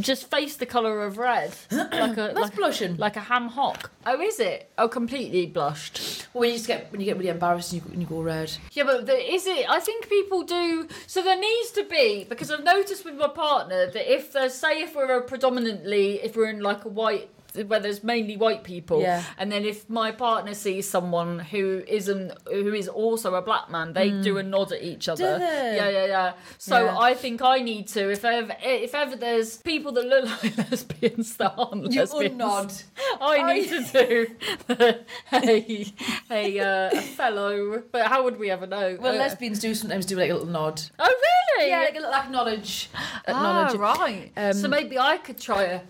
[0.00, 2.96] just face the color of red, like a That's like, blushing.
[2.98, 3.90] like a ham hock.
[4.06, 4.70] Oh, is it?
[4.78, 6.26] Oh, completely blushed.
[6.32, 8.52] when you just get when you get really embarrassed and you, and you go red.
[8.72, 9.68] Yeah, but the, is it?
[9.68, 10.86] I think people do.
[11.08, 14.82] So there needs to be because I've noticed with my partner that if there's say
[14.82, 17.28] if we're a predominantly if we're in like a white
[17.66, 19.22] where there's mainly white people Yeah.
[19.38, 23.92] and then if my partner sees someone who isn't who is also a black man
[23.92, 26.98] they do a nod at each other yeah yeah yeah so Yeah.
[26.98, 31.36] i think i need to if ever if ever there's people that look like lesbians
[31.38, 32.84] that aren't You lesbians unnod.
[33.20, 34.26] I need to do
[35.32, 35.92] a,
[36.30, 38.96] a, uh, a fellow, but how would we ever know?
[39.00, 40.80] Well, Uh, lesbians do sometimes do like a little nod.
[40.98, 41.14] Oh,
[41.58, 41.70] really?
[41.70, 42.88] Yeah, like a little acknowledge.
[42.94, 43.78] ah, Acknowledge.
[43.78, 44.30] right.
[44.36, 45.80] Um, so maybe I could try a,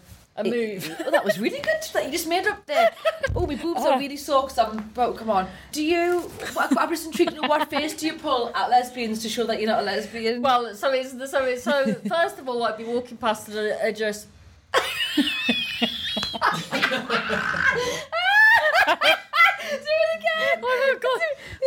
[0.47, 0.97] a move.
[1.07, 2.91] Oh, that was really good that you just made up there.
[3.35, 3.99] Oh, my boobs are ah.
[3.99, 5.17] really sore because I'm about.
[5.17, 5.49] Come on.
[5.73, 6.31] Do you?
[6.57, 9.61] I'm just intrigued to know what face do you pull at lesbians to show that
[9.61, 10.43] you're not a lesbian?
[10.43, 13.87] Well, so it's so it's so first of all, I'd be walking past and I
[13.87, 14.29] I just.
[14.75, 15.23] do
[19.93, 20.61] it again.
[20.63, 21.21] Oh my god!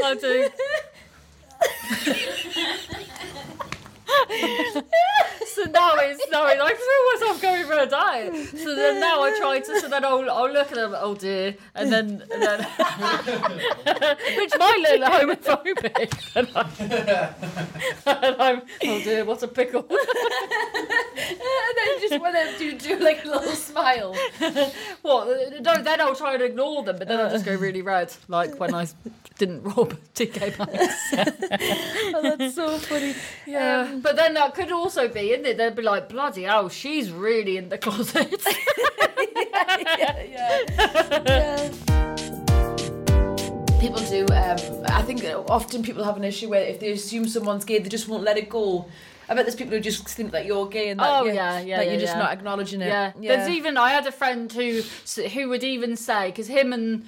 [0.03, 0.49] I do.
[6.19, 8.49] so now it's no, I can feel myself going for a diet.
[8.57, 9.79] So then now I try to.
[9.79, 10.93] So then I'll, I'll look at them.
[10.95, 12.59] Oh dear, and then and then
[14.37, 16.13] which might look homophobic.
[16.35, 16.61] And, I,
[18.05, 19.87] and I'm oh dear, what a pickle.
[21.29, 21.39] and
[21.77, 24.15] then just want to do, do like a little smile.
[25.01, 25.27] What?
[25.61, 28.59] No, then I'll try and ignore them, but then I'll just go really red, like
[28.59, 28.87] when I
[29.37, 31.13] didn't rob TK Maxx.
[32.15, 33.15] Oh, that's so funny.
[33.45, 35.57] Yeah, but then that could also be, isn't it?
[35.57, 38.41] They'd be like, bloody hell, she's really in the closet.
[39.35, 41.23] yeah, yeah.
[41.27, 41.71] yeah.
[43.79, 44.21] People do.
[44.33, 47.89] Um, I think often people have an issue where if they assume someone's gay, they
[47.89, 48.85] just won't let it go.
[49.29, 51.59] I bet there's people who just think that you're gay and that, Oh, you're, yeah,
[51.59, 52.87] yeah, that yeah, you're just not acknowledging it.
[52.87, 53.11] yeah.
[53.19, 54.81] there's even I had a friend who
[55.33, 57.05] who would even say because him and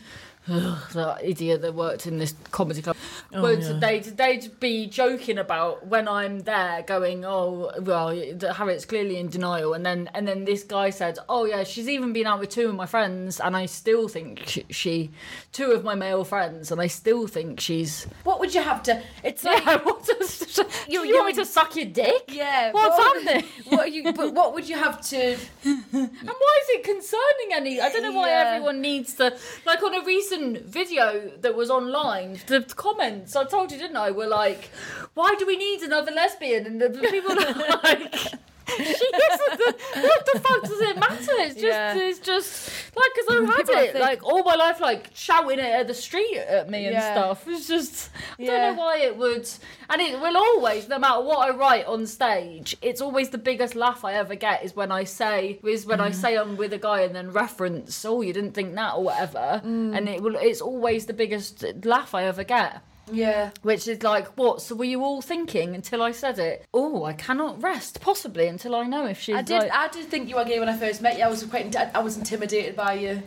[0.49, 2.95] ugh, that idiot that worked in this comedy club
[3.33, 3.73] oh, would yeah.
[3.73, 8.09] they'd they'd be joking about when I'm there going oh well
[8.53, 12.13] Harriet's clearly in denial and then and then this guy said oh yeah she's even
[12.13, 15.11] been out with two of my friends and I still think she, she
[15.51, 19.01] two of my male friends and I still think she's What would you have to?
[19.23, 19.55] It's like.
[19.65, 22.25] Yeah, what does, You- you, you want me to suck your dick?
[22.27, 22.71] Yeah.
[22.71, 23.49] What's what, happening?
[23.69, 24.13] What are you?
[24.13, 25.37] But what would you have to?
[25.65, 27.79] And why is it concerning any?
[27.81, 28.43] I don't know why Yeah.
[28.47, 29.35] everyone needs to.
[29.65, 30.34] Like on a recent
[30.65, 34.69] video that was online, the comments I told you, didn't I, were like,
[35.13, 38.39] "Why do we need another lesbian?" And the people are like.
[38.77, 39.57] she isn't.
[39.59, 41.31] The, what the fuck does it matter?
[41.45, 41.95] It's just, Yeah.
[41.97, 45.59] it's just like because I've had People, it think- like all my life, like shouting
[45.59, 47.13] it at the street at me and Yeah.
[47.13, 47.47] stuff.
[47.47, 48.51] It's just I Yeah.
[48.51, 49.47] don't know why it would,
[49.89, 53.75] and it will always, no matter what I write on stage, it's always the biggest
[53.75, 56.15] laugh I ever get is when I say is when I Mm.
[56.15, 59.61] say I'm with a guy and then reference, oh, you didn't think that or whatever,
[59.63, 59.95] Mm.
[59.97, 60.35] and it will.
[60.37, 62.81] It's always the biggest laugh I ever get.
[63.11, 63.51] Yeah.
[63.61, 64.61] Which is like, what?
[64.61, 66.65] So were you all thinking until I said it?
[66.73, 69.59] Oh, I cannot rest, possibly until I know if she's I did.
[69.63, 69.71] like.
[69.71, 71.23] I did think you were gay when I first met you.
[71.23, 71.75] I was quite.
[71.75, 73.21] I was intimidated by you.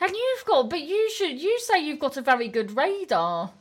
[0.00, 1.40] And you've got, but you should.
[1.40, 3.52] You say you've got a very good radar.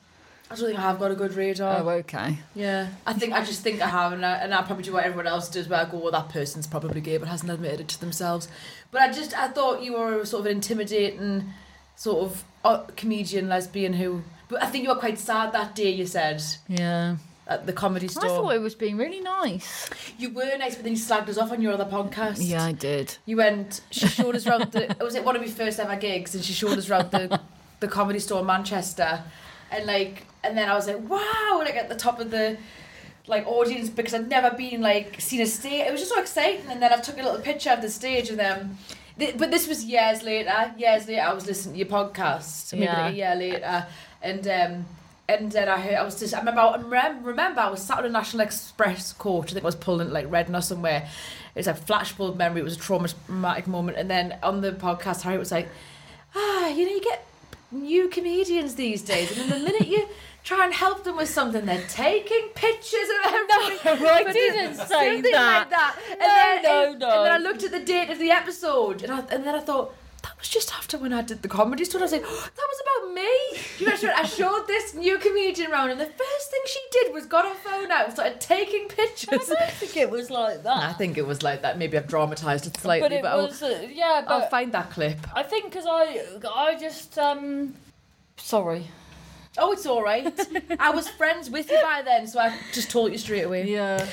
[0.49, 1.81] I don't think I have got a good radar.
[1.81, 2.38] Oh, okay.
[2.55, 5.05] Yeah, I think I just think I have, and I, and I probably do what
[5.05, 7.88] everyone else does, where I go, "Well, that person's probably gay, but hasn't admitted it
[7.89, 8.49] to themselves."
[8.91, 11.53] But I just I thought you were sort of an intimidating
[11.95, 14.23] sort of uh, comedian lesbian who.
[14.51, 15.89] But I think you were quite sad that day.
[15.89, 17.15] You said Yeah.
[17.47, 18.25] at the comedy store.
[18.25, 19.89] I thought it was being really nice.
[20.19, 22.37] You were nice, but then you slagged us off on your other podcast.
[22.39, 23.17] Yeah, I did.
[23.25, 23.81] You went.
[23.91, 24.91] She showed us around the.
[24.91, 26.35] It was it one of your first ever gigs?
[26.35, 27.39] And she showed us around the,
[27.79, 29.23] the comedy store in Manchester,
[29.71, 32.57] and like, and then I was like, wow, like at the top of the,
[33.27, 35.87] like audience because I'd never been like seen a stage.
[35.87, 36.65] It was just so exciting.
[36.69, 38.77] And then I took a little picture of the stage of them.
[39.19, 40.73] Th- But this was years later.
[40.77, 42.73] Years later, I was listening to your podcast.
[42.73, 43.01] Maybe Yeah.
[43.01, 43.85] like a year later,
[44.21, 44.86] and um,
[45.29, 48.05] and then I heard I was just I remember I remember I was sat on
[48.05, 49.45] a National Express coach.
[49.45, 51.07] I think it was pulling like Reading or somewhere.
[51.55, 52.62] It was a flashbulb memory.
[52.62, 53.97] It was a traumatic moment.
[53.97, 55.67] And then on the podcast, Harry was like,
[56.36, 57.25] "Ah, you know, you get
[57.71, 60.07] new comedians these days, and then the minute you."
[60.43, 61.67] Try and help them with something.
[61.67, 64.01] They're taking pictures of everything.
[64.03, 65.60] No, I didn't say something that.
[65.60, 65.95] like that.
[66.10, 66.25] And No,
[66.63, 67.17] then, no, no.
[67.17, 69.60] And then I looked at the date of the episode, and, I, and then I
[69.60, 72.01] thought that was just after when I did the comedy store.
[72.01, 73.60] I was like, oh, that was about me.
[73.79, 76.79] You know, I showed, I showed this new comedian around, and the first thing she
[76.91, 79.47] did was got her phone out and started taking I pictures.
[79.47, 80.77] don't think it was like that.
[80.77, 81.77] I think it was like that.
[81.77, 85.17] Maybe I've dramatised it slightly, but it I'll- was, uh, yeah, I'll, find that clip.
[85.36, 86.21] I think because I,
[86.55, 87.73] I just, um,
[88.38, 88.88] sorry.
[89.57, 90.31] Oh, it's all right.
[90.79, 93.67] I was friends with you by then, so I just told you straight away.
[93.69, 94.07] Yeah.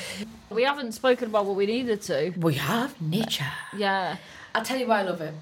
[0.49, 2.33] We haven't spoken about what we needed to.
[2.37, 3.45] We have nature.
[3.75, 4.17] Yeah.
[4.53, 5.33] I'll tell you why I love it.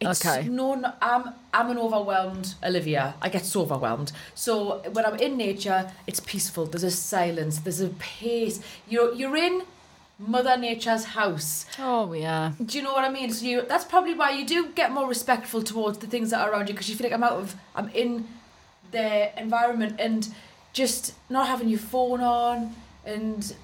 [0.00, 0.46] It's Okay.
[0.48, 3.14] No, no, I'm I'm an overwhelmed Olivia.
[3.22, 4.12] I get so overwhelmed.
[4.34, 6.66] So when I'm in nature, it's peaceful.
[6.66, 7.60] There's a silence.
[7.60, 8.60] There's a pace.
[8.88, 9.62] You're you're in
[10.18, 11.66] Mother Nature's house.
[11.78, 12.52] Oh, yeah.
[12.64, 13.32] Do you know what I mean?
[13.32, 16.50] So you that's probably why you do get more respectful towards the things that are
[16.52, 18.28] around you because you feel like I'm out of I'm in
[18.92, 20.28] the environment and
[20.72, 23.54] just not having your phone on and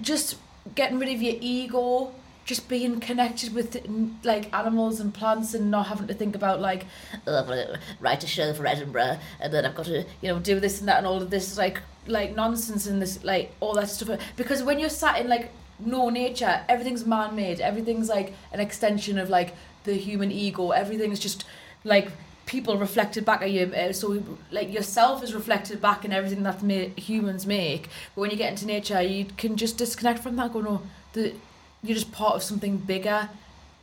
[0.00, 0.36] just
[0.76, 2.12] getting rid of your ego
[2.44, 3.76] just being connected with
[4.24, 6.86] like animals and plants and not having to think about like
[7.26, 10.28] oh, I've got to write a show for Edinburgh and then I've got to you
[10.28, 13.52] know do this and that and all of this like like nonsense and this like
[13.60, 14.18] all that stuff.
[14.36, 17.60] Because when you're sat in like no nature everything's man-made.
[17.60, 20.70] Everything's like an extension of like the human ego.
[20.70, 21.44] Everything's just
[21.84, 22.10] like
[22.46, 23.72] people reflected back at you.
[23.72, 27.88] Uh, so like yourself is reflected back in everything that ma- humans make.
[28.14, 31.34] But when you get into nature you can just disconnect from that go no the
[31.82, 33.28] you're just part of something bigger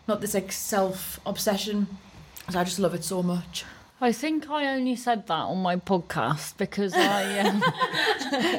[0.08, 1.88] not this like self obsession
[2.50, 3.66] so I just love it so much
[4.02, 7.62] I think I only said that on my podcast because I um,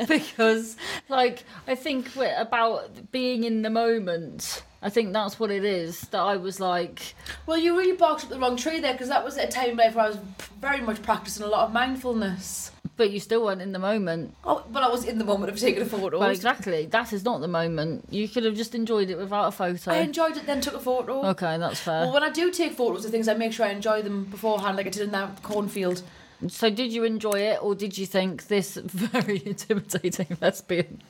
[0.09, 0.77] because
[1.09, 4.63] like I think about being in the moment.
[4.83, 6.01] I think that's what it is.
[6.09, 7.15] That I was like,
[7.47, 9.77] well you really barked up the wrong tree there because that was at a time
[9.79, 10.19] where I was
[10.61, 14.35] very much practicing a lot of mindfulness but you still weren't in the moment.
[14.45, 16.85] oh but I was in the moment of taking a photo Well, exactly.
[16.85, 18.07] That is not the moment.
[18.11, 19.93] You could have just enjoyed it without a photo.
[19.93, 22.03] I enjoyed it then took a photo Okay, that's fair.
[22.03, 24.77] Well, when I do take photos of things, I make sure I enjoy them beforehand,
[24.77, 26.03] like I did in that cornfield.
[26.49, 31.01] So, did you enjoy it, or did you think this very intimidating lesbian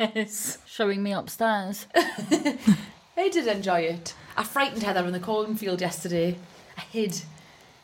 [0.00, 1.86] is showing me upstairs?
[1.94, 4.14] I did enjoy it.
[4.36, 6.36] I frightened Heather in the cornfield yesterday.
[6.76, 7.22] I hid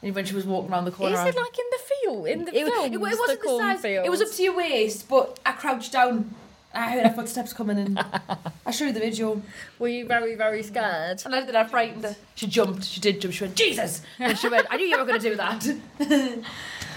[0.01, 1.15] when she was walking around the corner.
[1.15, 3.43] Is it like in the field, in the it, films, it, it wasn't the, size.
[3.43, 4.07] cornfields?
[4.07, 6.35] It was up to your waist, but I crouched down.
[6.75, 7.99] I heard her footsteps coming in.
[8.67, 9.43] I showed you the video.
[9.79, 11.23] Were you very, very scared?
[11.25, 11.55] And I did.
[11.55, 12.17] I frightened her.
[12.35, 12.85] She jumped.
[12.85, 13.35] She did jump.
[13.35, 14.01] She went, Jesus!
[14.19, 15.63] And she went, I knew you were going to do that.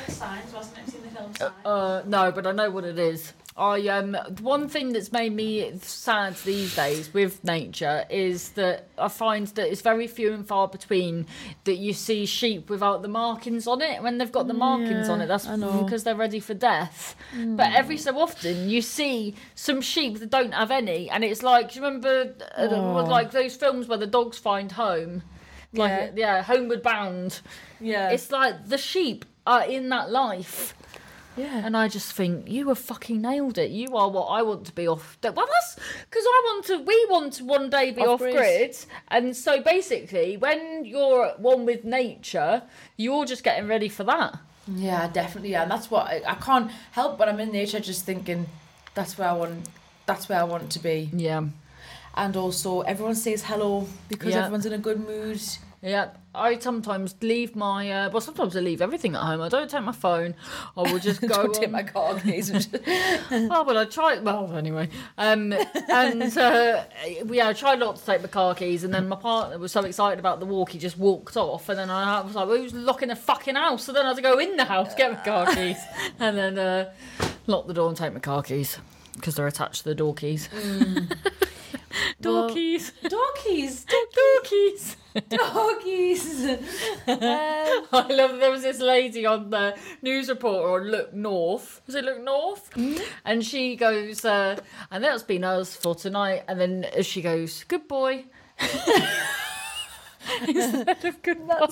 [0.08, 0.89] Signs, wasn't it?
[0.89, 1.54] Seen the film Signs?
[1.65, 3.34] Uh, no, but I know what it is.
[3.58, 9.08] I um one thing that's made me sad these days with nature is that I
[9.08, 11.26] find that it's very few and far between
[11.63, 14.04] that you see sheep without the markings on it.
[14.04, 17.15] When they've got the markings on it, that's because they're ready for death.
[17.34, 21.76] But every so often you see some sheep that don't have any, and it's like
[21.78, 23.06] you remember uh, Oh.
[23.06, 25.24] like those films where the dogs find home,
[25.72, 27.39] like yeah, Homeward Bound.
[27.80, 28.10] yeah.
[28.10, 30.74] It's like the sheep are in that life.
[31.38, 31.62] Yeah.
[31.65, 33.69] And I just think you have fucking nailed it.
[33.71, 35.17] You are what I want to be off.
[35.21, 35.76] Well, that's
[36.10, 36.80] because I want to.
[36.80, 38.36] We want to one day be off, Off grid.
[38.36, 38.78] grid,
[39.10, 42.63] and so basically, when you're at one with nature,
[42.98, 44.40] you're just getting ready for that.
[44.67, 45.52] Yeah, definitely.
[45.52, 48.48] Yeah, and that's what I, I can't help but I'm in nature just thinking
[48.96, 49.69] that's where I want
[50.08, 51.10] that's where I want to be.
[51.13, 51.44] Yeah.
[52.15, 54.40] And also everyone says hello because Yeah.
[54.46, 55.40] everyone's in a good mood.
[55.86, 58.19] Yeah, I sometimes leave my uh, well.
[58.19, 59.40] Sometimes I leave everything at home.
[59.40, 60.33] I don't take my phone.
[60.75, 61.27] I will just go.
[61.27, 62.50] Don't take my car keys.
[62.50, 62.75] and just-
[63.31, 64.17] oh well, I try.
[64.17, 65.54] Well, anyway, um,
[65.90, 66.86] and uh,
[67.27, 69.81] yeah, I tried not to take my car keys, and then my partner was so
[69.86, 72.73] excited about the walk, he just walked off, and then I was like, well, "Who's
[72.73, 75.19] locking the fucking house?" So then I had to go in the house get my
[75.23, 75.77] car keys,
[76.19, 76.92] and then uh,
[77.46, 78.79] lock the door and take my car keys
[79.13, 80.48] because they're attached to the door keys.
[80.50, 81.08] door
[82.34, 82.92] Well- keys.
[83.10, 83.86] Door keys.
[83.86, 84.98] Door keys.
[85.30, 86.44] Doggies.
[87.08, 87.17] um,
[87.94, 91.82] I love that there was this lady on the news reporter on Look North.
[91.86, 92.69] Was it Look North?
[93.23, 94.58] And she goes, uh,
[94.92, 96.44] and that's been us for tonight.
[96.50, 98.26] And then she goes, Good boy.
[100.48, 101.65] Instead of good boy.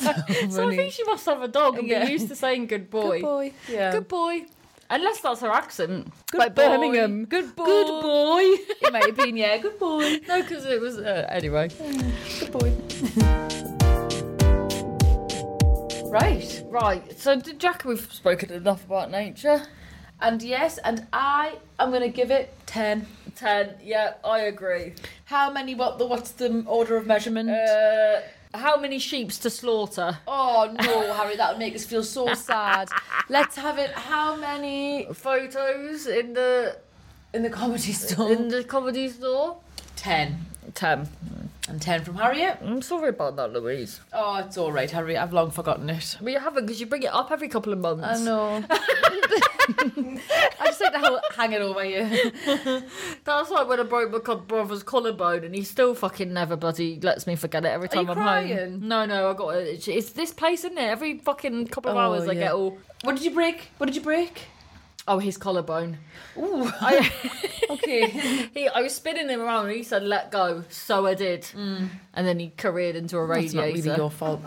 [0.50, 2.06] So, I think she must have a dog and Yeah.
[2.06, 3.20] be used to saying good boy.
[3.20, 3.54] Good boy.
[3.68, 3.92] Yeah.
[3.92, 4.46] Good boy.
[4.94, 6.14] Unless that's her accent.
[6.30, 6.68] Good like boy.
[6.68, 7.26] Birmingham.
[7.26, 7.66] Good boy.
[7.66, 8.42] Good boy.
[8.86, 10.20] In my opinion, yeah, good boy.
[10.28, 11.00] no, because it was.
[11.00, 11.70] Uh, anyway.
[12.40, 12.72] Good boy.
[16.12, 16.64] right.
[16.68, 17.20] Right.
[17.20, 19.66] So, Jack, we've spoken enough about nature.
[20.22, 23.08] And yes, and I am gonna give it ten.
[23.36, 23.78] 10.
[23.82, 24.94] Yeah, I agree.
[25.26, 25.74] How many?
[25.74, 26.06] What the?
[26.06, 27.50] What's the order of measurement?
[27.50, 28.22] Uh,
[28.54, 30.18] how many sheeps to slaughter?
[30.28, 32.90] oh no, Harry, that would make us feel so sad.
[33.30, 33.92] Let's have it.
[33.92, 36.78] How many Photos in the
[37.34, 38.32] in the comedy store?
[38.32, 39.58] in the comedy store.
[39.96, 40.46] ten.
[40.74, 41.08] Ten.
[41.74, 42.60] And ten from Harriet.
[42.62, 44.00] I'm sorry about that, Louise.
[44.14, 45.18] Oh, it's all right, Harry.
[45.18, 46.18] I've long forgotten it.
[46.22, 48.22] But you haven't because you bring it up every couple of months.
[48.22, 48.64] I know.
[48.70, 52.04] I just like to ho- hang it over you.
[53.24, 57.00] That's like when I broke my co- brother's collarbone, and he still fucking never bloody
[57.00, 58.56] lets me forget it every Are you time I'm crying?
[58.56, 58.88] home.
[58.88, 59.68] No, no, I got it.
[59.70, 60.82] It's, it's this place, isn't it?
[60.82, 62.40] Every fucking couple of Oh, hours, I yeah.
[62.40, 62.78] get all.
[63.04, 63.70] What did you break?
[63.80, 64.44] What did you break?
[65.08, 65.98] Oh, his collarbone.
[66.38, 66.66] Ooh.
[66.80, 67.12] I,
[67.70, 68.08] Okay.
[68.54, 71.90] he, I was spinning him around, and he said, "Let go." So I did, and
[72.14, 73.58] then he careered into a radiator.
[73.58, 74.42] That's not really your fault.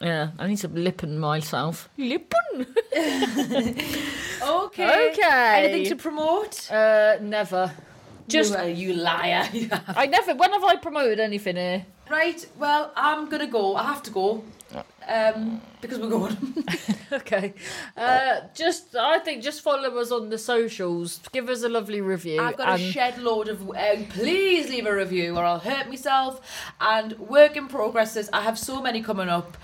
[0.00, 1.88] Yeah, I need to lippen myself.
[1.98, 2.66] Lippen?
[4.42, 5.10] Okay.
[5.12, 5.64] Okay.
[5.64, 6.70] Anything to promote?
[6.72, 7.70] Uh, never.
[8.28, 9.48] Just, you, uh, you liar.
[9.88, 10.34] I never.
[10.34, 11.84] When have I promoted anything here?
[12.08, 12.44] Right.
[12.58, 13.76] Well, I'm gonna go.
[13.76, 14.42] I have to go.
[15.10, 16.36] Um, because we're going.
[17.12, 17.54] Okay.
[17.96, 21.18] Uh, just, I think, just follow us on the socials.
[21.32, 22.40] Give us a lovely review.
[22.40, 23.68] I've got a shed load of.
[23.68, 26.40] Um, please leave a review, or I'll hurt myself.
[26.80, 28.30] And work in progresses.
[28.32, 29.56] I have so many coming up.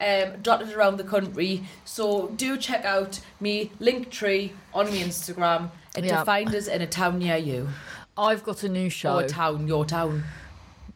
[0.00, 6.04] Um, dotted around the country, so do check out me Linktree on my Instagram and
[6.04, 6.18] Yeah.
[6.18, 7.68] to find us in a town near you
[8.16, 10.24] I've got a new show or a town, your town.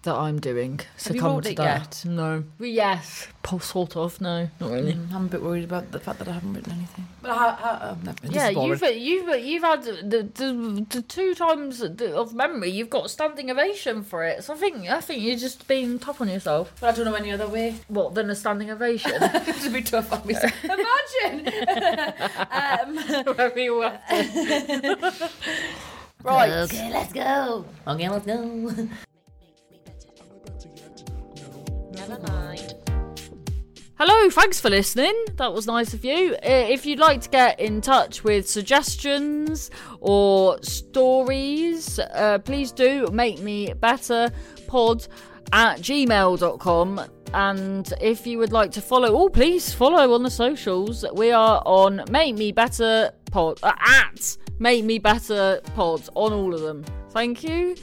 [0.03, 0.81] That I'm doing.
[0.97, 2.05] So Have you come wrote to it that.
[2.07, 2.45] No.
[2.59, 3.27] Well, yes.
[3.43, 4.21] Po- Sort of.
[4.21, 4.93] No, not really.
[4.95, 7.09] Mm, I'm a bit worried about the fact that I haven't written anything.
[7.21, 8.71] But I, I, um, this Yeah, is boring.
[9.01, 12.71] you've you've you've had the, the, the two times of memory.
[12.71, 14.45] You've got standing ovation for it.
[14.45, 16.73] So I think I think you're just being tough on yourself.
[16.81, 17.75] But I don't know any other way.
[17.89, 19.13] What than a standing ovation?
[19.21, 20.53] to be tough on myself.
[20.65, 21.49] Imagine.
[23.27, 23.99] um, Where you were.
[26.23, 26.51] right.
[26.53, 27.65] Okay, let's go.
[27.87, 28.89] Okay, let's go.
[33.99, 35.13] Hello, thanks for listening.
[35.37, 36.35] That was nice of you.
[36.35, 43.09] Uh, If you'd like to get in touch with suggestions or stories, uh, please do
[43.13, 44.31] make me better
[44.69, 45.07] pod
[45.53, 47.01] at gmail.com.
[47.35, 51.05] And if you would like to follow, oh, please follow on the socials.
[51.15, 56.55] We are on Make Me Better Pod, uh, at Make Me Better Pod on all
[56.55, 56.85] of them.
[57.11, 57.75] Thank you.